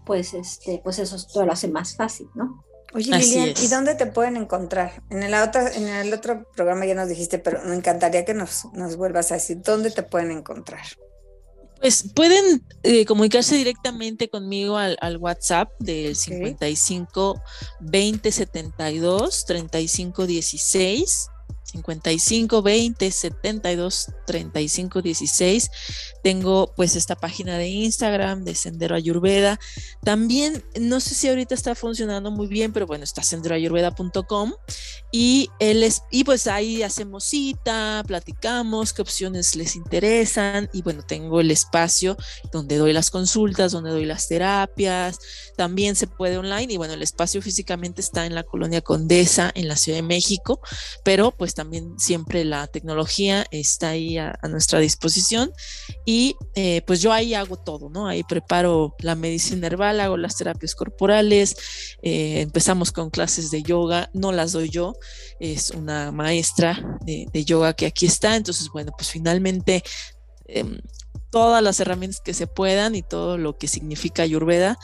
pues, 0.05 0.33
este, 0.33 0.81
pues 0.83 0.99
eso 0.99 1.17
todo 1.31 1.45
lo 1.45 1.51
hace 1.51 1.67
más 1.67 1.95
fácil, 1.95 2.27
¿no? 2.35 2.63
Oye, 2.93 3.15
Lilian, 3.15 3.53
¿y 3.61 3.67
dónde 3.67 3.93
te 3.95 4.07
pueden 4.07 4.35
encontrar? 4.35 5.03
En 5.09 5.21
el, 5.21 5.33
otro, 5.35 5.67
en 5.67 5.87
el 5.87 6.11
otro 6.11 6.47
programa 6.55 6.85
ya 6.85 6.95
nos 6.95 7.07
dijiste, 7.07 7.37
pero 7.37 7.61
me 7.65 7.75
encantaría 7.75 8.25
que 8.25 8.33
nos, 8.33 8.65
nos 8.73 8.95
vuelvas 8.95 9.31
a 9.31 9.35
decir 9.35 9.61
dónde 9.61 9.91
te 9.91 10.01
pueden 10.01 10.31
encontrar. 10.31 10.81
Pues 11.79 12.11
pueden 12.13 12.65
eh, 12.83 13.05
comunicarse 13.05 13.55
directamente 13.55 14.29
conmigo 14.29 14.77
al, 14.77 15.17
WhatsApp 15.17 15.71
del 15.79 16.15
55 16.15 17.41
20 17.79 18.31
72 18.31 19.45
35 19.45 20.27
16 20.27 21.29
55 21.71 22.61
20 22.61 23.11
72 23.11 24.07
35 24.25 25.01
16. 25.01 25.69
Tengo 26.23 26.73
pues 26.75 26.95
esta 26.95 27.15
página 27.15 27.57
de 27.57 27.67
Instagram 27.67 28.43
de 28.43 28.55
Sendero 28.55 28.95
Ayurveda. 28.95 29.59
También 30.03 30.63
no 30.79 30.99
sé 30.99 31.15
si 31.15 31.27
ahorita 31.27 31.55
está 31.55 31.75
funcionando 31.75 32.31
muy 32.31 32.47
bien, 32.47 32.73
pero 32.73 32.87
bueno, 32.87 33.03
está 33.03 33.23
senderoayurveda.com 33.23 34.53
y 35.11 35.49
él 35.59 35.83
es, 35.83 36.03
y 36.11 36.23
pues 36.23 36.47
ahí 36.47 36.83
hacemos 36.83 37.23
cita, 37.23 38.03
platicamos 38.05 38.93
qué 38.93 39.01
opciones 39.01 39.55
les 39.55 39.75
interesan 39.75 40.69
y 40.73 40.81
bueno, 40.81 41.03
tengo 41.03 41.41
el 41.41 41.51
espacio 41.51 42.17
donde 42.51 42.77
doy 42.77 42.93
las 42.93 43.09
consultas, 43.09 43.71
donde 43.71 43.89
doy 43.89 44.05
las 44.05 44.27
terapias. 44.27 45.19
También 45.57 45.95
se 45.95 46.07
puede 46.07 46.37
online 46.37 46.73
y 46.73 46.77
bueno, 46.77 46.93
el 46.93 47.01
espacio 47.01 47.41
físicamente 47.41 48.01
está 48.01 48.25
en 48.25 48.35
la 48.35 48.43
colonia 48.43 48.81
Condesa 48.81 49.51
en 49.55 49.67
la 49.67 49.75
Ciudad 49.75 49.97
de 49.97 50.03
México, 50.03 50.59
pero 51.03 51.31
pues 51.31 51.53
también 51.59 51.99
siempre 51.99 52.45
la 52.45 52.67
tecnología 52.67 53.45
está 53.51 53.89
ahí 53.89 54.17
a, 54.17 54.39
nuestra 54.49 54.79
disposición 54.79 55.51
y 56.05 56.37
eh, 56.55 56.83
pues 56.87 57.01
yo 57.01 57.11
ahí 57.11 57.33
hago 57.33 57.57
todo, 57.57 57.89
¿no? 57.89 58.07
Ahí 58.07 58.23
preparo 58.23 58.95
la 58.99 59.15
medicina 59.15 59.67
herbal, 59.67 59.99
hago 59.99 60.15
las 60.15 60.37
terapias 60.37 60.73
corporales, 60.73 61.57
eh, 62.01 62.39
empezamos 62.39 62.93
con 62.93 63.09
clases 63.09 63.51
de 63.51 63.61
yoga, 63.61 64.09
no 64.13 64.31
las 64.31 64.53
doy 64.53 64.69
yo, 64.69 64.93
es 65.41 65.71
una 65.71 66.13
maestra 66.13 66.97
de, 67.01 67.27
yoga 67.43 67.73
que 67.73 67.87
aquí 67.87 68.05
está, 68.05 68.37
entonces 68.37 68.69
bueno, 68.71 68.93
pues 68.97 69.09
finalmente... 69.09 69.83
Em, 70.45 70.79
todas 71.31 71.61
las 71.61 71.79
herramientas 71.79 72.21
que 72.21 72.33
se 72.33 72.47
puedan 72.47 72.95
y 72.95 73.03
todo 73.03 73.37
lo 73.37 73.55
que 73.59 73.67
significa 73.67 74.23
Ayurveda, 74.23 74.79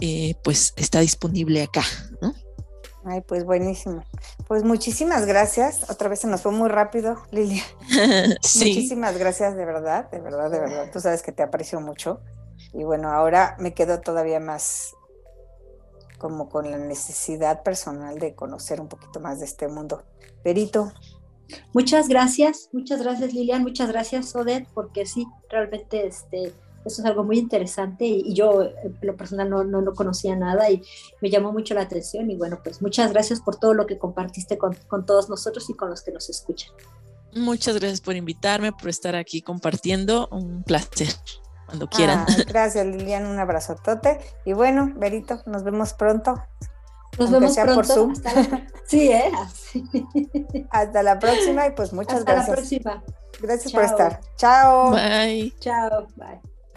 eh, 0.00 0.34
pues 0.42 0.72
está 0.76 1.00
disponible 1.00 1.60
acá, 1.60 1.84
¿no? 2.22 2.34
Ay, 3.04 3.22
pues 3.22 3.44
buenísimo. 3.44 4.04
Pues 4.46 4.62
muchísimas 4.62 5.24
gracias. 5.26 5.88
Otra 5.90 6.08
vez 6.08 6.20
se 6.20 6.26
nos 6.26 6.42
fue 6.42 6.52
muy 6.52 6.68
rápido, 6.68 7.16
Lilia. 7.30 7.62
Muchísimas 8.58 9.16
gracias, 9.16 9.56
de 9.56 9.64
verdad, 9.64 10.10
de 10.10 10.20
verdad, 10.20 10.50
de 10.50 10.60
verdad. 10.60 10.90
Tú 10.92 11.00
sabes 11.00 11.22
que 11.22 11.32
te 11.32 11.42
aprecio 11.42 11.80
mucho. 11.80 12.20
Y 12.74 12.84
bueno, 12.84 13.10
ahora 13.10 13.56
me 13.58 13.72
quedo 13.72 14.00
todavía 14.00 14.38
más 14.38 14.94
como 16.18 16.50
con 16.50 16.70
la 16.70 16.76
necesidad 16.76 17.62
personal 17.62 18.18
de 18.18 18.34
conocer 18.34 18.80
un 18.80 18.88
poquito 18.88 19.18
más 19.18 19.40
de 19.40 19.46
este 19.46 19.66
mundo. 19.66 20.04
Perito. 20.44 20.92
Muchas 21.72 22.06
gracias, 22.06 22.68
muchas 22.72 23.02
gracias 23.02 23.32
Lilian, 23.32 23.62
muchas 23.62 23.88
gracias 23.88 24.36
Odette, 24.36 24.68
porque 24.72 25.04
sí, 25.04 25.26
realmente 25.48 26.06
este, 26.06 26.52
eso 26.84 27.02
es 27.02 27.06
algo 27.06 27.24
muy 27.24 27.38
interesante 27.38 28.06
y, 28.06 28.34
yo 28.34 28.62
en 28.62 28.96
lo 29.02 29.16
personal 29.16 29.50
no, 29.50 29.64
no, 29.64 29.92
conocía 29.94 30.36
nada 30.36 30.70
y 30.70 30.82
me 31.20 31.30
llamó 31.30 31.52
mucho 31.52 31.74
la 31.74 31.82
atención 31.82 32.30
y 32.30 32.36
bueno, 32.36 32.60
pues 32.62 32.80
muchas 32.80 33.12
gracias 33.12 33.40
por 33.40 33.56
todo 33.56 33.74
lo 33.74 33.86
que 33.86 33.98
compartiste 33.98 34.58
con, 34.58 34.74
con 34.88 35.04
todos 35.04 35.28
nosotros 35.28 35.68
y 35.68 35.74
con 35.74 35.90
los 35.90 36.02
que 36.02 36.12
nos 36.12 36.30
escuchan. 36.30 36.72
Muchas 37.34 37.78
gracias 37.78 38.00
por 38.00 38.16
invitarme, 38.16 38.72
por 38.72 38.88
estar 38.88 39.14
aquí 39.14 39.42
compartiendo, 39.42 40.28
un 40.32 40.62
placer 40.62 41.08
cuando 41.66 41.88
quieran. 41.88 42.26
Ah, 42.28 42.36
gracias 42.48 42.86
Lilian, 42.86 43.26
un 43.26 43.38
abrazotote 43.38 44.18
y 44.44 44.52
bueno, 44.52 44.92
Berito, 44.96 45.42
nos 45.46 45.62
vemos 45.62 45.92
pronto. 45.92 46.42
Nos 47.18 47.30
vemos 47.30 47.54
pronto. 47.54 47.74
Por 47.74 47.86
Zoom. 47.86 48.14
sí, 48.86 49.10
¿eh? 49.10 49.30
Hasta 50.70 51.02
la 51.02 51.18
próxima 51.18 51.66
y 51.66 51.72
pues 51.72 51.92
muchas 51.92 52.24
gracias. 52.24 52.40
Hasta 52.40 52.50
la 52.50 52.56
próxima. 52.56 53.04
Gracias 53.40 53.72
por 53.72 53.84
estar. 53.84 54.20
Chao. 54.36 54.90
Bye. 54.92 55.54
Chao. 55.60 56.06
Bye. 56.16 56.49